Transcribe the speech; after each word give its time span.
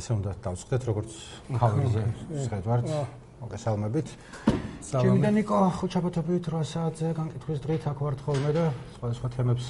ესე 0.00 0.12
უნდა 0.18 0.30
დავწყდეთ 0.44 0.82
როგორც 0.90 1.10
ხავერზე 1.60 2.02
შეხვდართ 2.48 2.86
მოგესალმებით. 3.40 4.08
ჩემი 4.80 5.28
ნიკო 5.32 5.56
ხუჩაბათობით 5.80 6.44
8 6.50 6.64
საათზე 6.72 7.08
განკითხვის 7.16 7.58
დღით 7.64 7.84
აქ 7.88 7.98
ვართ 8.04 8.18
ხოლმე 8.24 8.50
და 8.56 8.64
სხვა 8.96 9.06
სხვა 9.16 9.28
თემებს 9.36 9.66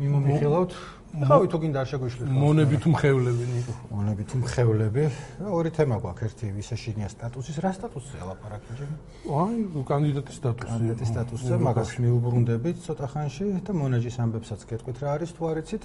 მიმომიხილავთ. 0.00 0.72
ხავი 1.12 1.46
თუ 1.52 1.56
გინდა 1.62 1.78
არ 1.84 1.88
შეგვიშლით 1.92 2.28
მონებით 2.32 2.84
მხევლები 2.92 3.44
ნიკო? 3.52 3.72
მონებით 3.92 4.30
მხევლები 4.42 5.04
ორი 5.56 5.70
თემა 5.76 5.96
გვაქვს. 6.04 6.22
ერთი 6.26 6.46
ვისაშინია 6.56 7.08
სტატუსის. 7.12 7.56
რა 7.64 7.72
სტატუსია 7.76 8.22
ლაპარაკი 8.28 8.72
ჯერ 8.76 8.88
აი 9.40 9.56
კანდიდატის 9.92 10.36
სტატუსი. 10.40 10.68
კანდიდატის 10.72 11.08
სტატუსზე 11.12 11.54
მაგას 11.68 11.90
მიუბრუნდებით 12.00 12.76
ცოტა 12.84 13.06
ხანში. 13.12 13.44
და 13.60 13.72
მონაჯის 13.72 14.16
ამბებსაც 14.24 14.60
გეტყვით 14.68 14.96
რა 15.00 15.08
არის 15.16 15.30
თუ 15.36 15.42
არიცით 15.52 15.82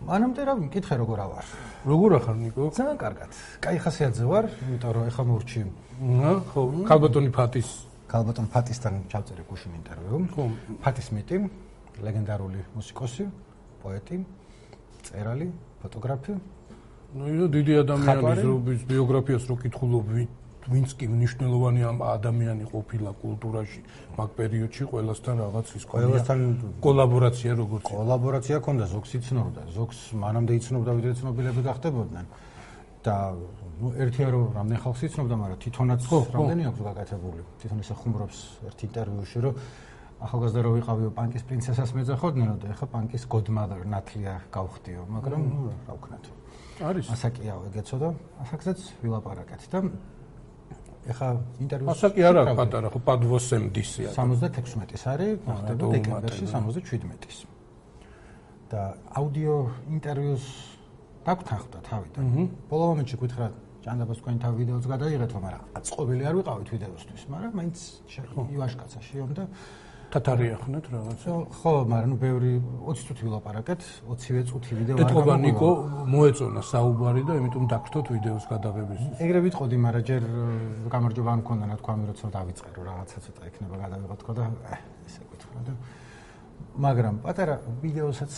მანამდე 0.00 0.44
რა 0.48 0.54
მკითხე 0.56 0.96
როგორ 0.96 1.18
ავარ? 1.28 1.44
როგორ 1.84 2.10
ახარ 2.16 2.36
ნიკო? 2.40 2.62
ძალიან 2.72 2.96
კარგად. 2.96 3.30
კაი 3.60 3.78
ხასიათზე 3.84 4.24
ვარ, 4.24 4.44
იმიტომ 4.64 4.92
რომ 4.96 5.04
ეხა 5.12 5.22
მორჩი. 5.28 5.60
აა 6.00 6.34
ხო, 6.48 6.60
კალბატონი 6.88 7.30
ფატის. 7.36 7.68
კალბატონ 8.08 8.46
ფატისთან 8.48 8.94
ჩავწერე 9.12 9.42
გუშინ 9.44 9.72
ინტერვიუ. 9.76 10.16
ხო, 10.32 10.42
ფატის 10.80 11.08
მეტი, 11.12 11.36
ლეგენდარული 12.00 12.60
მუსიკოსი, 12.80 13.24
პოეტი, 13.84 14.16
წერალი, 15.04 15.48
ფოტოგრაფი. 15.84 16.32
ნუ 17.10 17.24
იო 17.36 17.46
დიდი 17.52 17.72
ადამიანის 17.84 18.82
ბიოგრაფიას 18.88 19.44
რო 19.50 19.56
კითხულობ, 19.62 20.06
ვინც 20.68 20.92
კი 20.98 21.06
მნიშვნელოვანი 21.08 21.80
ადამიანი 21.88 22.64
ყოფილა 22.68 23.10
კულტურაში 23.22 23.80
მაგ 24.18 24.30
პერიოდში 24.36 24.84
ყველასთან 24.92 25.34
რაღაც 25.40 25.66
ის 25.80 25.84
ყველასთან 25.88 26.38
კოლაბორაცია 26.84 27.52
როგორც 27.60 27.82
კოლაბორაცია 27.88 28.56
ქონდა 28.60 28.84
ზოგს 28.92 29.10
იცნობდა 29.20 29.62
ზოგს 29.72 29.98
მანამდე 30.20 30.52
იცნობდა 30.60 30.90
ვიდრე 31.00 31.12
ცნობილები 31.20 31.60
გახდებოდნენ. 31.70 32.26
და 33.00 33.32
ნუ 33.80 33.88
ერთია 33.96 34.28
რომ 34.28 34.44
რამდენ 34.60 34.78
ხალხს 34.84 35.02
იცნობდა 35.08 35.34
მაგრამ 35.40 35.58
თვითონაც 35.64 36.00
რამდენი 36.36 36.62
აქვს 36.68 36.80
გაკეთებული? 36.84 37.40
თვითონ 37.60 37.78
ისე 37.80 37.94
ხუმრობს 37.96 38.38
ერთ 38.68 38.78
ინტერვიუში 38.84 39.38
რომ 39.40 39.54
ახალგაზრდა 40.20 40.60
რო 40.60 40.70
ვიყავიო 40.76 41.10
პანკის 41.16 41.42
პრინცესას 41.48 41.90
მეძახოდნენ 41.96 42.50
და 42.60 42.66
ეხა 42.76 42.86
პანკის 42.92 43.24
godmother 43.24 43.80
ნათლია 43.88 44.34
გავხდიო 44.52 45.02
მაგრამ 45.16 45.40
ნუ 45.48 45.60
რა 45.88 45.94
ვქნათ. 45.96 46.24
არის. 46.80 47.06
ასაკია 47.08 47.54
ეგეცო 47.68 47.96
და 48.04 48.08
ასაკზეც 48.44 48.80
ვილაპარაკეთ 49.00 49.62
და 49.72 49.78
ეხა 51.08 51.28
ინტერვიუს 51.64 51.92
ასაკი 51.94 52.24
არა 52.28 52.42
პატარა 52.58 52.88
ხო 52.92 53.00
პადვოსემდისია 53.08 54.12
76-ის 54.12 55.04
არის 55.14 55.38
ხდება 55.48 55.88
დეკემბერში 55.96 56.44
77-ის 56.52 57.38
და 58.70 58.82
აუდიო 59.16 59.56
ინტერვიუს 59.96 60.44
დაგთანხმდა 61.24 61.78
თავიდან. 61.88 62.48
ბოლო 62.70 62.84
მომენტში 62.90 63.16
გითხრა 63.20 63.46
ჭანდაბას 63.84 64.18
თქვენ 64.20 64.36
თავ 64.44 64.52
ვიდეოს 64.60 64.86
გადაიღეთ 64.92 65.30
მაგრამ 65.36 65.62
აწყობილი 65.80 66.22
არ 66.28 66.34
ვიყავით 66.40 66.68
ვიდეოსთვის 66.74 67.22
მაგრამ 67.32 67.52
მაინც 67.60 67.78
ივაშკაცაში 68.56 69.14
რომ 69.24 69.30
და 69.40 69.44
თათარია 70.10 70.56
ხნეთ 70.58 70.84
რაღაცა. 70.90 71.30
ხო, 71.54 71.72
მაგრამ 71.86 72.08
ნუ 72.10 72.16
ბევრი 72.18 72.52
20 72.82 73.04
წუთი 73.06 73.22
ვილაპარაკეთ, 73.26 73.80
20-ვე 74.10 74.42
წუთი 74.50 74.72
ვიდეო 74.80 74.94
არ 74.94 74.98
გამოგვა. 74.98 75.10
ეთქობა 75.10 75.34
ნიკო 75.46 75.70
მოეწონა 76.10 76.60
საუბარი 76.70 77.22
და 77.28 77.32
იმიტომ 77.40 77.64
დაგხვდოთ 77.70 78.06
ვიდეოს 78.14 78.44
გადაღების. 78.50 79.00
ეგრე 79.22 79.40
ვიტყოდი, 79.46 79.76
მაგრამ 79.86 80.04
ჯერ 80.10 80.22
გამარჯობა 80.90 81.30
არ 81.30 81.38
მქონდა 81.40 81.64
ნათქვამი, 81.70 82.04
როცა 82.10 82.26
დავიწყერო 82.36 82.80
რაღაცა 82.90 83.16
ცოტა 83.24 83.42
იქნება 83.50 83.74
გადავიღოთ 83.84 84.18
თქო 84.20 84.32
და 84.34 84.44
ესე 85.06 85.22
გითხრა 85.30 85.60
და 85.66 85.72
მაგრამ 86.80 87.14
პატარა 87.24 87.54
ვიდეოსაც 87.82 88.32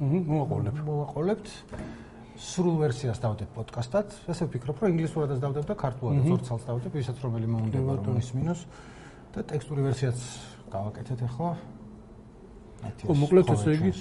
მოვაყოლებ. 0.00 0.76
მოვაყოლებთ. 0.84 1.48
სრულ 2.36 2.76
ვერსიას 2.84 3.18
დავდებ 3.24 3.48
პოდკასტად. 3.56 4.08
ესე 4.28 4.44
ვფიქრობ, 4.44 4.76
რომ 4.76 4.88
ინგლისურადაც 4.92 5.38
დავდებ 5.40 5.64
და 5.64 5.74
ქართულადაც 5.80 6.26
ორ 6.36 6.40
ცალს 6.44 6.64
დავდებ, 6.68 6.92
ვისაც 6.92 7.16
რომელი 7.24 7.46
მომუნდება 7.48 7.92
რომ 8.04 8.16
ის 8.20 8.30
მინუს 8.36 8.60
და 9.32 9.40
ტექსტური 9.40 9.82
ვერსიაც 9.88 10.20
გავაკეთეთ 10.72 11.20
ახლა. 11.26 11.50
ხო, 13.06 13.14
მოკლედ 13.16 13.46
ესე 13.54 13.70
იგი 13.76 13.92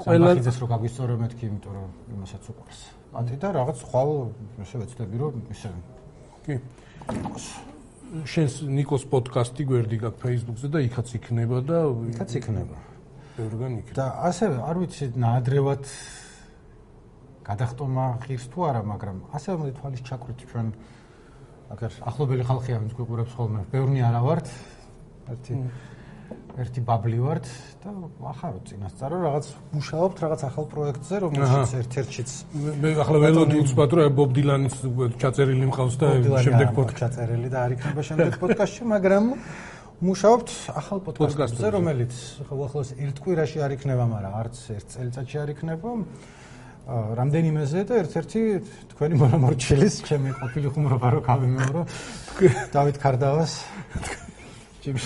ყველა 0.00 0.30
ის 0.40 0.58
რო 0.60 0.66
გაგვისწორო 0.70 1.14
მეთქი, 1.20 1.44
იმიტომ 1.50 1.72
რომ 1.76 1.90
იმასაც 2.14 2.44
უყურს. 2.50 2.80
ანტი 3.10 3.36
და 3.42 3.48
რაღაც 3.58 3.78
ხვალ 3.90 4.10
ესე 4.62 4.76
ვეცდები 4.80 5.16
რომ 5.20 5.34
ისე 5.50 5.68
კი. 6.46 6.54
შენს 8.26 8.54
ნიკოს 8.66 9.04
პოდკასტი 9.10 9.62
გვერდი 9.70 9.96
გაქვს 10.02 10.22
Facebook-ზე 10.24 10.68
და 10.70 10.78
იქაც 10.86 11.08
იქნება 11.18 11.58
და 11.62 11.78
იქაც 12.10 12.30
იქნება. 12.38 12.76
ბევრგან 13.38 13.72
იქნება. 13.80 13.96
და 13.98 14.06
ასევე 14.30 14.56
არ 14.66 14.76
ვიცი 14.82 15.04
ნაადრევად 15.14 15.84
გადახტომა 17.46 18.06
ღირს 18.22 18.46
თუ 18.50 18.58
არა, 18.70 18.82
მაგრამ 18.86 19.16
ასევე 19.34 19.54
მოდი 19.58 19.72
თვალის 19.78 20.02
ჩაკვრით 20.06 20.38
ჩვენ 20.50 20.66
აგერ 21.70 21.92
ახლობელი 22.10 22.44
ხალხია 22.50 22.76
ვინც 22.82 22.92
გვიყურებს 22.98 23.32
ხოლმე. 23.38 23.60
ბევრნი 23.70 24.00
არა 24.06 24.20
ვართ, 24.26 24.46
ერთი 25.34 25.56
ერთი 26.60 26.82
ბაბლი 26.84 27.18
ვართ 27.22 27.46
და 27.82 27.92
ახარო 28.30 28.60
წინასწარო 28.68 29.16
რაღაც 29.24 29.46
მუშაობთ 29.74 30.16
რაღაც 30.24 30.40
ახალ 30.50 30.66
პროექტზე 30.72 31.20
რომელშიც 31.24 31.74
ერთ-ერთშიც 31.80 32.30
მე 32.84 32.92
ახლა 33.04 33.18
ველოდი 33.24 33.56
უცბად 33.64 33.96
რომ 34.00 34.14
ბობ 34.18 34.30
დილანის 34.36 34.76
ჩაწერილი 35.22 35.70
მყავს 35.70 35.94
და 36.00 36.08
შემდეგ 36.46 36.74
პოდკასტი 36.76 37.00
ჩაწერილი 37.00 37.48
და 37.54 37.58
არ 37.64 37.76
იქნება 37.76 38.06
შემდეგ 38.10 38.38
პოდკასტში 38.42 38.88
მაგრამ 38.94 39.24
მუშაობთ 40.10 40.52
ახალ 40.80 40.98
პოდკასტზე 41.06 41.72
რომელიც 41.76 42.12
ახლა 42.44 42.84
ერთ 43.06 43.16
კვირაში 43.24 43.58
არ 43.64 43.72
იქნება 43.76 44.04
მაგრამ 44.14 44.36
არც 44.40 44.60
ერთ 44.76 44.86
წელიწადში 44.96 45.36
არ 45.44 45.50
იქნება. 45.56 45.90
რამდენიმეზე 46.90 47.80
და 47.86 47.98
ერთ-ერთი 48.02 48.40
თქვენი 48.90 49.14
მონამორჩილის 49.20 49.94
ჩემი 50.08 50.32
ყოფილი 50.40 50.72
ხუმრობა 50.74 51.08
რო 51.14 51.20
გავიმეორო 51.28 51.82
დავით 52.74 52.96
ქარდავას 52.98 53.52
ჩემი 54.80 54.98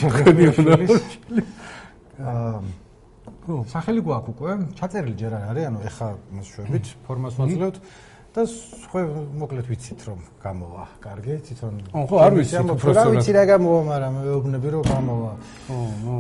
აა 2.15 2.61
სახელი 3.45 4.01
გვაქვს 4.07 4.31
უკვე 4.33 4.53
ჩაწერილი 4.79 5.15
ჯერ 5.21 5.33
არ 5.37 5.45
არის 5.53 5.65
ანუ 5.69 5.81
ეხა 5.89 6.07
მასშვებით 6.37 6.87
ფორმას 7.05 7.35
ვაძლევთ 7.41 7.77
და 8.35 8.43
ხო 8.91 9.01
მოკლედ 9.39 9.67
ვიცით 9.71 10.01
რომ 10.11 10.21
გამოვა. 10.43 10.85
კარგი? 10.99 11.35
თვითონ 11.47 11.75
ხო 12.11 12.17
არ 12.19 12.33
ვიცი 12.35 12.57
პროფესორად 12.67 13.13
ვიცი 13.15 13.33
რა 13.35 13.45
გამოვა 13.47 13.81
მაგრამ 13.91 14.13
მეუბნები 14.19 14.69
რომ 14.75 14.83
გამოვა. 14.91 15.33
ხო 15.67 15.77
ნუ 16.03 16.15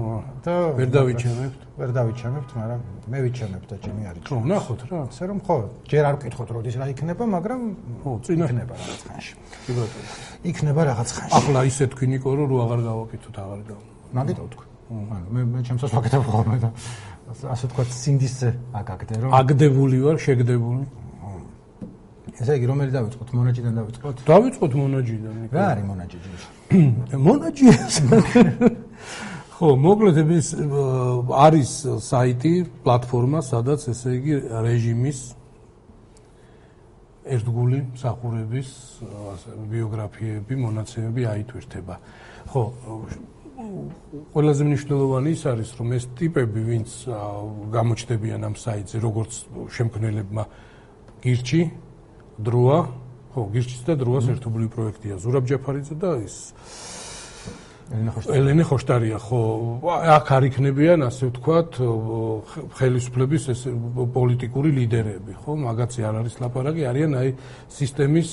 და 0.46 0.54
ვერ 0.78 0.88
დავიჩემებთ 0.94 1.60
ვერ 1.74 1.90
დავიჩემებთ 1.98 2.50
მაგრამ 2.54 2.80
მე 3.10 3.18
ვიჩემებ 3.24 3.62
და 3.66 3.76
ჩემი 3.82 4.02
არის 4.10 4.22
ხო 4.30 4.36
ნახოთ 4.46 4.82
რა. 4.90 4.96
ასე 5.10 5.22
რომ 5.26 5.38
ხო 5.42 5.56
ჯერ 5.90 6.04
არ 6.06 6.14
ვკითხოთ 6.22 6.48
როდის 6.54 6.76
რა 6.78 6.86
იქნება 6.94 7.24
მაგრამ 7.34 7.60
ხო 8.06 8.10
წინა. 8.22 8.44
იქნება 8.46 8.74
რაღაც 8.78 9.00
ხანში. 9.10 9.34
კი 9.66 9.72
ბატონო 9.74 10.10
იქნება 10.50 10.80
რაღაც 10.86 11.08
ხანში. 11.18 11.32
ახლა 11.34 11.60
ისე 11.66 11.84
თქვი 11.90 12.06
ნიკო 12.14 12.30
რომ 12.38 12.46
რო 12.46 12.56
აღარ 12.64 12.80
გავაკეთოთ 12.88 13.36
აღარ 13.42 13.60
გავა 13.68 13.84
მაგითო 14.14 14.46
თქვი 14.54 14.66
ანუ 14.94 15.26
მე 15.34 15.40
მე 15.50 15.60
ჩემს 15.66 15.82
ვაკეთებ 15.90 16.22
ხოლმე 16.30 16.56
და 16.62 16.70
ასე 17.54 17.66
თქვა 17.72 17.84
სინდისზე 17.88 18.48
აკაკდე 18.78 19.14
რომ 19.24 19.30
აგდებული 19.40 19.96
ვარ 20.04 20.16
შეგდებული 20.20 20.84
ესე 22.40 22.56
იგი 22.58 22.66
რომელი 22.70 22.90
დავიწყოთ? 22.94 23.28
მონაჯიდან 23.38 23.72
დავიწყოთ? 23.78 24.16
დავიწყოთ 24.26 24.72
მონაჯიდან 24.82 25.34
რა 25.54 25.64
არის 25.74 25.84
მონაჯი 25.90 26.18
ჯერ 26.24 26.38
მონაჯი 27.28 27.66
ხო 29.54 29.68
მოკლედ 29.78 30.16
ეს 30.34 30.48
არის 31.46 31.70
საიტი 32.02 32.54
პლატფორმა 32.82 33.40
სადაც 33.46 33.86
ესე 33.92 34.10
იგი 34.18 34.34
რეჟიმის 34.66 35.20
ერთგული 37.24 37.78
მსახურების 37.94 38.68
ბიოგრაფიები 39.70 40.54
მონაცემები 40.60 41.22
აითვირთება. 41.30 41.94
ხო 42.50 42.62
ყველაზე 44.34 44.62
მნიშვნელოვანი 44.68 45.30
ის 45.32 45.42
არის 45.48 45.70
რომ 45.78 45.88
ეს 45.96 46.04
ტიპები 46.18 46.60
ვინც 46.68 46.90
გამოჩნდებიან 47.78 48.40
ამ 48.44 48.54
საიტზე 48.58 48.96
როგორც 49.00 49.32
შემქმნელებმა 49.76 50.44
გირჩი 51.24 51.60
დროა, 52.38 52.78
ხო, 53.34 53.40
გირჩის 53.54 53.82
და 53.86 53.94
დროას 53.98 54.26
ერთობლივი 54.34 54.70
პროექტია. 54.74 55.14
ზურაბ 55.18 55.44
ჯაფარიძე 55.50 55.94
და 55.98 56.10
ის 56.22 56.36
ელენე 57.84 58.64
ხოშტარია, 58.64 59.18
ხო, 59.20 59.40
აქ 59.84 60.26
არ 60.32 60.42
იქნებიან, 60.48 61.04
ასე 61.04 61.28
ვთქვათ, 61.28 61.70
ხელისუფლების 62.80 63.44
ეს 63.52 63.60
პოლიტიკური 64.16 64.70
ლიდერები, 64.72 65.32
ხო, 65.44 65.52
მაგაცი 65.60 66.00
არ 66.08 66.14
არის 66.24 66.34
ლაპარაკი, 66.40 66.82
არიან 66.88 67.12
აი 67.20 67.28
სისტემის 67.68 68.30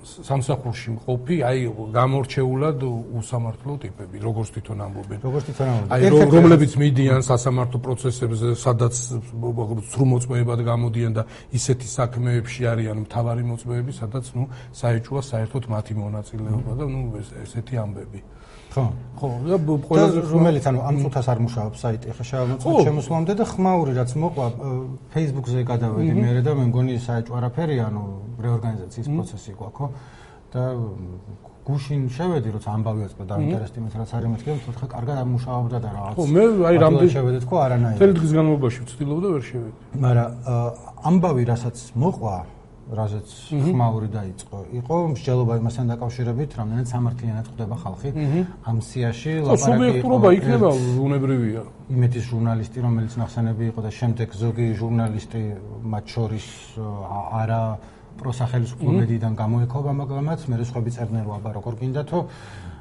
სამსახურში 0.00 0.88
მყოფი, 0.96 1.36
აი 1.44 1.58
გამორჩეულად 1.92 2.78
უსამართლო 3.20 3.72
ტიპები, 3.84 4.16
როგორც 4.24 4.48
თვითონ 4.54 4.78
ამბობენ. 4.86 5.18
როგორც 5.20 5.44
თვითონ 5.48 5.68
ამბობენ. 5.70 5.90
აი 5.92 6.02
რომლებიც 6.40 6.72
მიდიან 6.80 7.20
სასამართლო 7.20 7.78
პროცესებზე, 7.84 8.48
სადაც 8.56 8.94
სრულ 9.92 10.06
მოწმეებად 10.12 10.60
გამოდიან 10.64 11.12
და 11.20 11.22
ისეთი 11.52 11.88
საქმეებში 12.00 12.62
არიან 12.72 12.96
მთავარი 13.04 13.42
მოწმეები, 13.50 13.92
სადაც 13.92 14.24
ნუ 14.36 14.44
საერთოა 14.72 15.20
საერთოდ 15.20 15.64
მათი 15.68 15.92
მონაწილეობა 16.00 16.72
და 16.80 16.84
ნუ 16.88 17.00
ესეთი 17.44 17.74
ამბები. 17.84 18.20
ხო. 18.70 18.84
ხო 19.18 19.28
და 19.50 19.56
ყველაზე 19.88 20.18
რომელიც 20.30 20.64
ანუ 20.70 20.80
ამ 20.88 20.96
წუთას 21.02 21.26
არ 21.32 21.38
მუშაობს 21.44 21.78
საიტი 21.84 22.06
ხა 22.16 22.24
შევამოწმოთ 22.30 22.78
შემოსვლამდე 22.86 23.32
და 23.40 23.44
ხმაური 23.50 23.92
რაც 23.98 24.10
მოყვა 24.22 24.46
Facebook-ზე 25.14 25.60
გადავედი 25.70 26.12
მე 26.16 26.42
და 26.46 26.52
მე 26.58 26.64
მგონი 26.70 26.94
საერთო 27.02 27.32
არაფერი 27.40 27.76
ანუ 27.90 28.02
რეორგანიზაციის 28.46 29.08
პროცესი 29.10 29.52
ყვა 29.58 29.70
ხო? 29.76 29.86
და 30.50 30.62
გუშინ 31.60 32.02
შევედი 32.10 32.48
როცა 32.56 32.68
ამბავი 32.74 33.00
ეწყო 33.06 33.24
და 33.30 33.34
ინტერესტიმეს 33.44 33.94
რაც 34.00 34.10
არის 34.16 34.30
მეთქე 34.32 34.54
თქო 34.64 34.72
ხა 34.80 34.86
კარგად 34.94 35.16
ამუშავებდა 35.22 35.78
და 35.84 35.88
რაღაც 35.94 36.14
ხო 36.16 36.24
მე 36.34 36.44
აი 36.70 36.76
რამდენი 36.82 37.10
შევედი 37.14 37.38
თქო 37.44 37.56
არანაირი. 37.64 37.98
თელი 38.00 38.14
დღის 38.18 38.32
განმავლობაში 38.38 38.78
ვცდილობდა 38.86 39.28
ვერ 39.34 39.42
შევედი. 39.50 39.76
მაგრამ 40.00 40.28
ამბავი 41.10 41.42
რასაც 41.52 41.76
მოყვა 42.02 42.36
რაზეც 42.90 43.28
ხმაური 43.50 44.08
დაიწყო. 44.10 44.58
იყო 44.80 44.94
მსჯელობა 45.14 45.52
იმასთან 45.60 45.86
დაკავშირებით 45.94 46.50
რამდენად 46.58 46.86
სამართლიანად 46.90 47.46
ხვდება 47.50 47.76
ხალხი. 47.82 48.10
ამ 48.66 48.76
სიაში 48.82 49.32
ლაპარაკი 49.46 49.62
სუბიექტურობა 49.62 50.28
იქნება 50.38 50.68
უნებრივია. 51.06 51.62
იმეთის 51.94 52.24
ჟურნალისტი 52.30 52.78
რომელიც 52.86 53.12
ნახსენები 53.22 53.64
იყო 53.70 53.80
და 53.86 53.90
შემდეგ 54.00 54.28
ზოგი 54.42 54.66
ჟურნალისტი 54.80 55.42
მათ 55.86 56.04
შორის 56.14 56.46
არა 57.40 57.62
პროსახელისუფლო 58.20 58.90
მედიიდან 59.00 59.32
გამოექობა, 59.38 59.90
მაგრამ 60.00 60.24
მე 60.50 60.64
სხვები 60.66 60.90
წერდნენ 60.92 61.24
აბა 61.30 61.50
როგორ 61.56 61.72
გინდა 61.80 62.02
თუ 62.10 62.18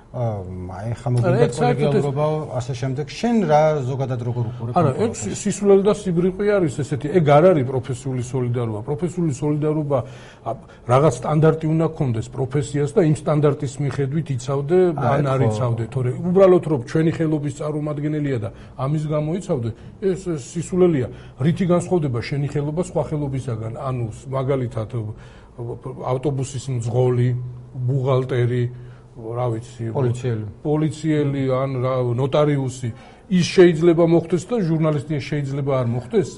აი 0.10 0.94
ხა 0.98 1.10
მოგინდა 1.14 1.48
კოლეგიალურობა 1.54 2.26
ასე 2.58 2.74
შემდეგ. 2.82 3.06
შენ 3.14 3.36
რა 3.46 3.62
ზოგადად 3.86 4.22
როგორ 4.26 4.44
უყურებ? 4.50 4.74
არა 4.74 4.92
ეგ 5.06 5.12
სისულელი 5.14 5.84
და 5.86 5.94
სიბრიყვი 5.94 6.46
არის 6.50 6.74
ესეთი. 6.82 7.08
ეგ 7.14 7.26
არ 7.30 7.44
არის 7.54 7.66
პროფესიული 7.70 8.24
სოლიდარობა. 8.26 8.80
პროფესიული 8.90 9.34
სოლიდარობა 9.38 10.00
რაღაც 10.90 11.14
სტანდარტი 11.22 11.66
უნდა 11.70 11.86
გქონდეს 11.94 12.28
პროფესიას 12.34 12.90
და 12.98 13.02
იმ 13.06 13.16
სტანდარტის 13.22 13.74
მიხედვით 13.86 14.28
იცავდე 14.34 14.78
ან 14.98 15.26
არ 15.30 15.42
იცავდე. 15.46 15.84
თორე 15.94 16.10
უბრალოდ 16.18 16.64
რომ 16.74 16.82
ჩვენი 16.90 17.12
ხელობის 17.14 17.54
წარმომადგენელია 17.62 18.38
და 18.42 18.50
ამის 18.82 19.04
გამო 19.14 19.30
იცავდე 19.38 19.70
ეს 20.10 20.22
სისულელია. 20.26 21.08
რითი 21.38 21.66
განსხვავდება 21.70 22.20
შენი 22.26 22.48
ხელობა 22.50 22.82
სხვა 22.82 23.02
ხელობისაგან? 23.14 23.74
ანუ 23.78 24.06
მაგალითად 24.26 24.90
ავტობუსის 26.02 26.66
მძღოლი 26.82 27.30
ბუღალტერი 27.78 28.89
რა 29.38 29.48
ვიცი 29.54 29.84
პოლიციელი. 29.96 30.46
პოლიციელი 30.64 31.42
ან 31.62 31.70
ნოტარიუსი 32.20 32.90
ის 33.30 33.46
შეიძლება 33.46 34.04
მოხდეს 34.10 34.44
და 34.50 34.58
ჟურნალისტი 34.66 35.14
შეიძლება 35.30 35.72
არ 35.80 35.88
მოხდეს 35.94 36.30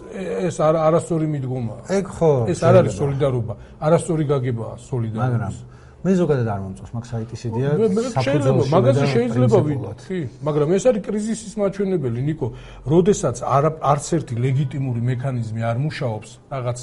ეს 0.47 0.55
არ 0.59 0.75
არასწორი 0.87 1.27
მიდგომაა 1.33 1.81
ეგ 1.97 2.05
ხო 2.19 2.31
ეს 2.51 2.59
არ 2.67 2.75
არის 2.81 2.93
солиდარობა 2.99 3.53
არასწორი 3.87 4.23
გაგებაა 4.31 4.75
солиდარობა 4.91 5.31
მაგრამ 5.31 5.53
მე 6.01 6.11
ზოგადად 6.17 6.47
არ 6.51 6.59
მომწონს 6.65 6.91
მაგ 6.97 7.05
საიტის 7.07 7.41
იდეა 7.47 7.71
შეიძლება 8.25 8.63
მაგაზე 8.75 9.05
შეიძლება 9.15 9.57
ვიდეთ 9.69 9.99
კი 10.09 10.19
მაგრამ 10.47 10.69
ეს 10.75 10.83
არის 10.91 11.01
კრიზისის 11.07 11.53
მაჩვენებელი 11.61 12.21
ნიკო 12.27 12.47
როდესაც 12.91 13.37
არც 13.91 14.05
ერთი 14.17 14.35
ლეგიტიმური 14.45 15.01
მექანიზმი 15.11 15.61
არ 15.71 15.77
მუშაობს 15.85 16.29
რაღაც 16.51 16.79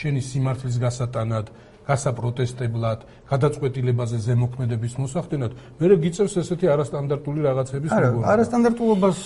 შენი 0.00 0.20
სიმართლის 0.30 0.76
გასატანად 0.84 1.46
გასაპროტესტებლად, 1.92 3.00
გადაწყვეტილებაზე 3.28 4.16
ზემოქმედების 4.26 4.92
მოსახდენად, 5.02 5.52
მე 5.78 5.86
გიწევს 6.02 6.34
ესეთი 6.40 6.66
არასტანდარტული 6.72 7.40
რაღაცების 7.44 7.90
მოგონა. 7.92 8.24
არა, 8.24 8.32
არასტანდარტულობას 8.32 9.18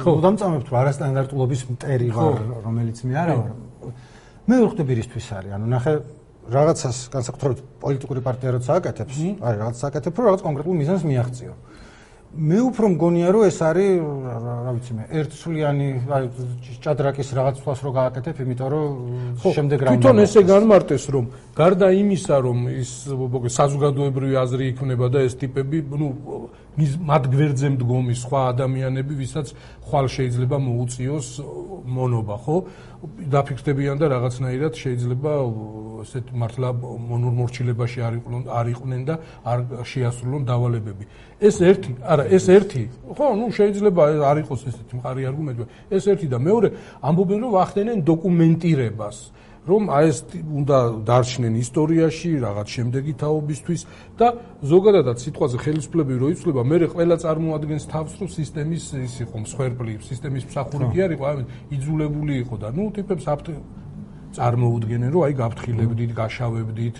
უდამწამებთ, 0.00 0.66
რომ 0.72 0.78
არასტანდარტულობის 0.80 1.62
მტერი 1.74 2.08
ვარ, 2.16 2.40
რომელიც 2.64 2.98
მე 3.04 3.14
არა 3.14 3.34
ვარ. 3.38 3.50
მე 4.48 4.54
ვერ 4.60 4.68
ხვდები 4.72 4.92
ისთვის 5.04 5.26
არის, 5.36 5.52
ანუ 5.56 5.66
ნახე 5.74 5.92
რაღაცას 6.44 6.96
განსაკუთრებით 7.08 7.58
პოლიტიკური 7.80 8.20
პარტია 8.20 8.50
როცა 8.56 8.72
აკეთებს, 8.76 9.16
აი 9.40 9.54
რაღაც 9.64 9.76
აკეთებს, 9.88 10.16
რომ 10.20 10.24
რაღაც 10.28 10.40
კონკრეტულ 10.44 10.74
მიზანს 10.80 11.02
მიაღწიო. 11.08 11.52
მე 12.34 12.58
უფრო 12.66 12.88
მგონია 12.94 13.30
რომ 13.30 13.42
ეს 13.46 13.58
არის 13.62 13.90
რა 14.42 14.72
ვიცი 14.74 14.94
მე 14.98 15.04
ერთსვლიანი 15.20 15.88
აი 16.16 16.24
ჭადრაკის 16.82 17.28
რაღაც 17.38 17.60
თვალს 17.62 17.80
რო 17.86 17.92
გააკეთებ 17.94 18.40
იმიტომ 18.44 18.68
რომ 18.74 18.88
შემდეგ 19.54 19.84
რა 19.86 19.94
თვითონ 19.94 20.22
ესე 20.24 20.42
განმარტეს 20.50 21.04
რომ 21.14 21.24
გარდა 21.54 21.88
იმისა 21.94 22.36
რომ 22.46 22.58
ის 22.74 22.90
საზოგადოებრივი 23.58 24.34
აზრი 24.42 24.64
იქნება 24.74 25.06
და 25.14 25.22
ეს 25.30 25.38
ტიპები 25.38 25.78
ნუ 25.94 26.08
მათ 26.74 27.28
გვერდზე 27.30 27.68
მდგომი 27.78 28.14
სხვა 28.18 28.40
ადამიანები 28.50 29.14
ვისაც 29.14 29.52
ხვალ 29.86 30.06
შეიძლება 30.10 30.56
მოუწიოს 30.58 31.28
მონობა 31.86 32.36
ხო? 32.42 32.56
დაფიქსდებიან 33.30 33.96
და 34.00 34.06
რაღაცნაირად 34.10 34.74
შეიძლება 34.74 35.32
ესეთ 36.02 36.26
მართლა 36.34 36.68
მონორმორჩილებაში 36.82 37.98
არ 38.02 38.12
იყვნენ 38.18 38.42
არ 38.58 38.66
იყვნენ 38.74 39.02
და 39.06 39.14
არ 39.44 39.58
შეასრულონ 39.86 40.42
დავალებები. 40.50 41.04
ეს 41.38 41.56
ერთი 41.62 41.90
არა 42.02 42.24
ეს 42.34 42.44
ერთი 42.48 42.82
ხო 43.14 43.26
ნუ 43.38 43.46
შეიძლება 43.54 44.02
არ 44.30 44.36
იყოს 44.42 44.60
ესეთი 44.70 44.94
მყარი 44.98 45.22
არგუმენტი 45.30 45.62
ეს 45.94 46.04
ერთი 46.10 46.26
და 46.32 46.38
მეორე 46.42 46.68
ამბობენ 47.06 47.38
რომ 47.44 47.54
ახდენენ 47.64 47.98
დოკუმენტირებას 48.02 49.16
რომ 49.64 49.88
აი 49.88 50.06
ეს 50.12 50.18
უნდა 50.44 50.78
დარჩნენ 51.08 51.54
ისტორიაში 51.56 52.30
რაღაც 52.44 52.68
შემდეგი 52.76 53.14
თაობისთვის 53.22 53.80
და 54.20 54.28
ზოგადადად 54.60 55.16
სიტყვაზე 55.24 55.56
ხელისუფლები 55.64 56.14
რო 56.20 56.28
იცვლება, 56.34 56.62
მე 56.68 56.76
ყველა 56.92 57.16
წარმოადგენს 57.24 57.84
თავს 57.88 58.12
რომ 58.20 58.28
სისტემის 58.28 58.84
ის 58.92 59.14
იყო 59.24 59.36
მსხვერპლი, 59.44 59.92
სისტემის 60.04 60.44
მსახური 60.52 60.84
კი 60.92 60.98
არის, 61.08 61.18
აი 61.24 61.44
იძულებული 61.80 62.34
იყო 62.44 62.54
და 62.60 62.68
ნუ 62.76 62.84
ტიპებს 62.92 63.24
წარმოუდგენენ 64.34 65.10
რომ 65.14 65.22
აი 65.24 65.34
გაფრთხილებდით, 65.38 66.10
გაშავებდით, 66.18 66.96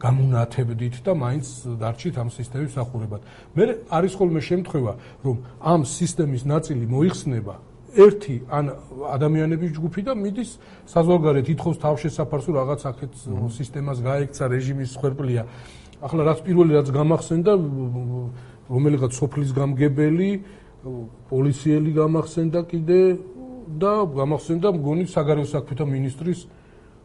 გამუნათებდით 0.00 0.96
და 1.04 1.12
მაინც 1.16 1.46
დარჩით 1.80 2.14
ამ 2.20 2.28
სისტემის 2.32 2.72
მსახურებად. 2.72 3.20
მე 3.56 3.64
არის 3.88 4.12
ხოლმე 4.16 4.40
შემთხვევა, 4.40 4.92
რომ 5.24 5.36
ამ 5.60 5.80
სისტემის 5.84 6.42
ნაწილი 6.44 6.84
მოიხსნება 6.88 7.54
ერთი 7.94 8.36
ან 8.50 8.64
ადამიანების 9.16 9.70
ჯგუფი 9.76 10.02
და 10.06 10.12
მიდის 10.14 10.50
საზღვარგარეთ 10.90 11.46
ითხოვს 11.54 11.76
თავშესაფარს 11.82 12.44
თუ 12.46 12.52
რაღაც 12.60 12.80
აქეთ 12.90 13.12
სისტემას 13.58 13.98
გაექცა 14.06 14.44
რეჟიმის 14.50 14.92
ხერპლია. 15.00 15.42
ახლა 16.00 16.22
რაც 16.32 16.38
პირველი 16.46 16.72
რაც 16.80 16.88
გამახსენდა 16.96 17.52
რომელიღაც 18.70 19.12
სოფლის 19.20 19.50
გამგებელი 19.52 20.30
პოლიციელი 21.28 21.90
გამახსენდა 21.92 22.60
კიდე 22.70 23.00
და 23.82 23.92
გამახსენდა 24.08 24.68
მგონი 24.80 25.04
საგარეო 25.12 25.46
საქმეთა 25.50 25.84
მინისტრის 25.84 26.40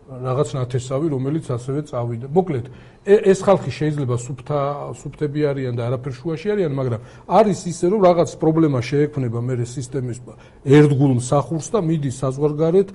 რაღაც 0.06 0.50
ნათესავი 0.54 1.08
რომელიც 1.10 1.46
ასევე 1.50 1.82
წავიდა. 1.90 2.28
მოკლედ 2.30 2.66
ეს 3.06 3.40
ხალხი 3.42 3.72
შეიძლება 3.74 4.16
სუფთა 4.22 4.60
სუფთები 5.02 5.42
არიან 5.50 5.74
და 5.78 5.82
არაფერ 5.90 6.14
შუაში 6.14 6.48
არიან, 6.54 6.74
მაგრამ 6.78 7.02
არის 7.26 7.60
ისე 7.70 7.86
რომ 7.90 8.00
რაღაც 8.06 8.30
პრობლემა 8.42 8.80
შეექმნება 8.86 9.40
მე 9.46 9.54
სისტემის 9.66 10.18
ერთგულ 10.66 11.12
მსახურს 11.22 11.68
და 11.74 11.80
მიდის 11.86 12.16
საზღვარგარეთ 12.22 12.90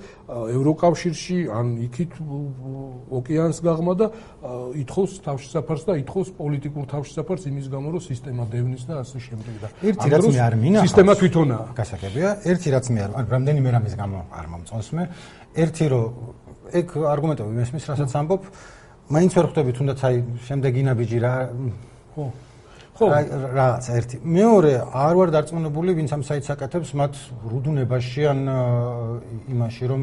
ევროკავშირში 0.55 1.39
ან 1.51 1.67
იქით 1.87 2.11
ოკეანს 3.11 3.57
გაღმა 3.63 3.93
და 3.99 4.07
ითხოვს 4.83 5.11
თავშესაფარს 5.23 5.83
და 5.87 5.93
ითხოვს 6.03 6.29
პოლიტიკურ 6.39 6.83
თავშესაფარს 6.91 7.43
იმის 7.51 7.67
გამო 7.71 7.87
რომ 7.95 8.03
სისტემა 8.07 8.43
დევნის 8.51 8.83
და 8.87 8.93
ასე 9.03 9.17
შემდეგ 9.31 9.55
და 9.63 9.67
ერთი 9.83 10.07
რაც 10.11 10.23
მე 10.27 10.39
არ 10.47 10.55
მინახავს 10.59 10.87
სისტემა 10.91 11.13
თვითონაა 11.19 11.65
გასაგებია 11.79 12.29
ერთი 12.51 12.67
რაც 12.75 12.85
მე 12.91 12.99
არ 13.07 13.25
რამდენიმე 13.31 13.69
რამის 13.75 13.95
გამო 13.95 14.19
არ 14.31 14.45
მომწონს 14.51 14.89
მე 14.95 15.03
ერთი 15.55 15.85
რომ 15.91 16.05
ეგ 16.79 16.87
არგუმენტები 17.13 17.51
მესმის 17.57 17.85
რასაც 17.91 18.11
ამბობ 18.21 18.41
მაინც 19.11 19.31
ვერ 19.35 19.45
ხვდები 19.51 19.71
თუნდაც 19.75 19.99
აი 20.07 20.15
შემდეგ 20.47 20.71
ინაბიჯი 20.81 21.19
რა 21.19 21.33
ხო. 22.15 22.25
ხო. 22.95 23.05
რაღაც 23.59 23.85
ერთი. 23.91 24.15
მეორე 24.23 24.73
არ 24.91 25.13
ვარ 25.19 25.29
დარწმუნებული 25.35 25.91
ვინც 25.99 26.11
ამ 26.15 26.21
საიტს 26.27 26.49
აკეთებს 26.53 26.91
მათ 26.95 27.13
რუდუნებაში 27.51 28.21
ან 28.31 28.39
იმაში 29.51 29.85
რომ 29.91 30.01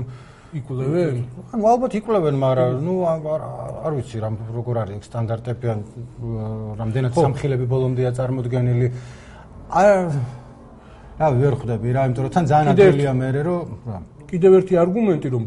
იკულებენ 0.59 1.17
ანუ 1.53 1.63
ალბათ 1.73 1.93
იკულებენ 2.01 2.37
მაგრამ 2.41 2.71
ნუ 2.85 2.95
არ 3.09 3.93
ვიცი 3.97 4.19
რა 4.25 4.29
როგორ 4.57 4.75
არის 4.83 4.95
ეგ 4.99 5.05
სტანდარტები 5.09 5.67
ან 5.73 5.81
რამდენად 6.81 7.13
სამხილები 7.13 7.65
ბოლომდეა 7.69 8.11
წარმოდგენილი. 8.17 8.87
აი 9.69 9.89
რა 11.21 11.29
ვერ 11.39 11.55
ხვდები 11.61 11.89
რა 11.93 12.03
იმიტომ 12.09 12.25
რომ 12.25 12.33
თან 12.33 12.45
ძალიან 12.49 12.69
ადვილია 12.73 13.13
მე 13.21 13.29
რომ 13.45 13.67
რა 13.89 13.99
კიდევ 14.29 14.53
ერთი 14.59 14.75
არგუმენტი 14.85 15.29
რომ 15.35 15.45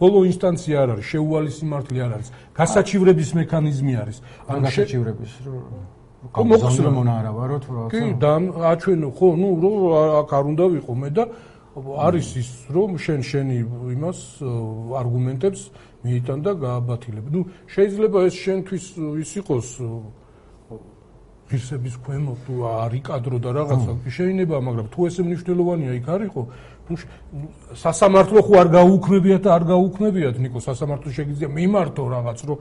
ბოლო 0.00 0.20
ინსტანცია 0.30 0.76
არ 0.82 0.88
არის 0.94 1.06
შეუვალი 1.12 1.50
სიმართლე 1.58 1.98
არ 2.06 2.12
არის 2.16 2.28
გასაჩივრების 2.58 3.30
მექანიზმი 3.40 3.94
არის. 4.02 4.18
ან 4.50 4.56
გასაჩივრების 4.66 5.32
რომ 5.46 6.46
მოხსნა 6.50 6.90
მონა 6.94 7.12
არა 7.20 7.30
ვარო 7.36 7.56
თუ 7.64 7.70
რა 7.74 7.82
კი 7.90 8.02
და 8.22 8.32
აჩვენო 8.72 9.08
ხო 9.18 9.28
ნუ 9.40 9.48
რომ 9.62 9.74
აქ 10.20 10.30
არ 10.38 10.44
უნდა 10.52 10.64
ვიყო. 10.74 10.92
მე 11.00 11.08
და 11.16 11.24
არის 12.06 12.28
ის 12.42 12.50
რომ 12.74 12.90
შენ 13.04 13.20
შენი 13.30 13.56
იმას 13.96 14.18
არგუმენტებს 15.00 15.60
მიიტან 16.04 16.38
და 16.44 16.52
გააბათილებ. 16.64 17.24
ნუ 17.34 17.40
შეიძლება 17.74 18.18
ეს 18.28 18.34
შენთვის 18.44 18.84
ის 19.22 19.30
იყოს 19.40 19.68
ღირსების 21.50 21.94
ქვემო 22.06 22.34
თუ 22.46 22.54
არ 22.70 22.92
იკადრო 23.00 23.36
და 23.42 23.50
რაღაცა 23.58 23.92
შეიძლება 24.06 24.56
მაგრამ 24.66 24.86
თუ 24.94 25.00
ესე 25.10 25.22
მნიშვნელოვანია 25.26 25.92
იქ 25.98 26.06
არისო 26.14 26.42
სასამართლო 27.74 28.40
ხო 28.46 28.54
არ 28.62 28.68
გაუქმებიათ 28.74 29.44
არ 29.50 29.62
გაუქმებიათ 29.70 30.36
ნიკო 30.46 30.60
სასამართლო 30.62 31.10
შეგიძლია 31.18 31.48
მიმართო 31.50 32.02
რაღაც 32.14 32.38
რომ 32.46 32.58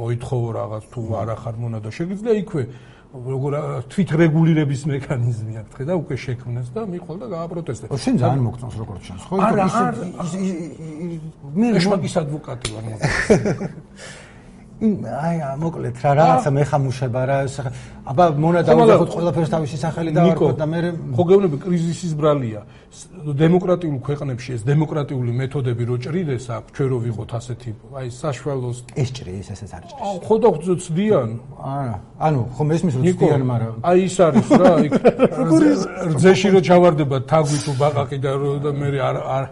მოითხოვო 0.00 0.48
რაღაც 0.60 0.84
თუ 0.92 1.00
არ 1.20 1.28
ახარ 1.36 1.54
მონა 1.60 1.78
და 1.84 1.90
შეგიძლია 1.92 2.34
იქვე 2.40 2.62
როგორ 3.10 3.54
თვითრეგულირების 3.90 4.82
მექანიზმი 4.86 5.54
აქვს 5.60 5.74
ხედა 5.82 5.94
უკვე 5.98 6.16
შექმნეს 6.24 6.68
და 6.70 6.80
მიყოლ 6.86 7.16
და 7.18 7.26
გააპროტესტე. 7.34 7.84
შენ 7.90 8.14
ძალიან 8.22 8.42
მოგწონს 8.46 8.76
როგორ 8.78 8.96
ჩანს 9.02 9.22
ხო? 9.26 9.34
არა, 9.50 9.66
მე 11.58 11.68
შმაკის 11.82 12.14
ადვოკატი 12.22 12.68
ვარ. 12.70 12.84
აი 14.80 15.36
მოკლედ 15.60 15.96
რა 16.00 16.12
რაღაცა 16.16 16.50
მეხამუშება 16.56 17.22
რა 17.28 17.38
აბა 18.10 18.24
მონა 18.32 18.60
დავუძახოთ 18.64 19.10
ყველაფერს 19.12 19.50
თავისი 19.52 19.76
სახელი 19.76 20.10
დავარქოთ 20.16 20.56
და 20.56 20.66
მე 20.72 20.78
ხო 21.12 21.22
გეუბნები 21.28 21.56
კრიზისის 21.60 22.12
ბრალია. 22.16 22.60
დემოკრატიულ 23.20 23.98
ქვეყნებში 24.08 24.50
ეს 24.56 24.62
დემოკრატიული 24.64 25.32
მეთოდები 25.36 25.84
რო 25.84 25.96
ჭრიდეს 26.00 26.44
აქ 26.56 26.64
ჩვენ 26.74 26.88
რო 26.90 26.98
ვიყოთ 27.06 27.30
ასეთი 27.38 27.70
აი 28.00 28.08
საშუალო 28.08 28.70
ეს 28.96 29.08
ჭრის 29.14 29.46
ესეც 29.52 29.70
არ 29.76 29.84
ჭრის 29.84 30.16
ხო 30.26 30.34
და 30.40 30.48
ცდიან 30.80 31.30
არა 31.60 31.96
ანუ 32.26 32.40
ხო 32.56 32.62
მესმის 32.72 32.94
რომ 32.96 33.04
ცდიან 33.14 33.42
მაგრამ 33.52 33.74
აი 33.84 33.98
ის 34.08 34.16
არის 34.26 34.48
რა 34.60 34.72
იქ 34.88 34.92
რძეში 36.16 36.48
რო 36.56 36.60
ჩავარდება 36.66 37.16
თაგვი 37.30 37.58
თუ 37.68 37.72
ბაყაყი 37.78 38.18
და 38.24 38.70
მე 38.80 38.88
არ 39.06 39.44